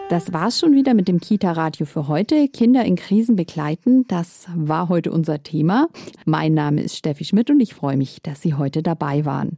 Das 0.10 0.32
war's 0.34 0.60
schon 0.60 0.74
wieder 0.74 0.94
mit 0.94 1.08
dem 1.08 1.20
Kita-Radio 1.20 1.86
für 1.86 2.08
heute. 2.08 2.48
Kinder 2.48 2.84
in 2.84 2.96
Krisen 2.96 3.36
begleiten, 3.36 4.06
das 4.08 4.48
war 4.56 4.90
heute 4.90 5.12
unser 5.12 5.42
Thema. 5.44 5.88
Mein 6.26 6.54
Name 6.54 6.82
ist 6.82 6.96
Steffi 6.96 7.26
Schmidt 7.26 7.50
und 7.50 7.60
ich 7.60 7.74
freue 7.74 7.98
mich, 7.98 8.22
dass 8.22 8.42
Sie 8.42 8.54
heute 8.54 8.82
dabei 8.82 9.26
waren. 9.26 9.58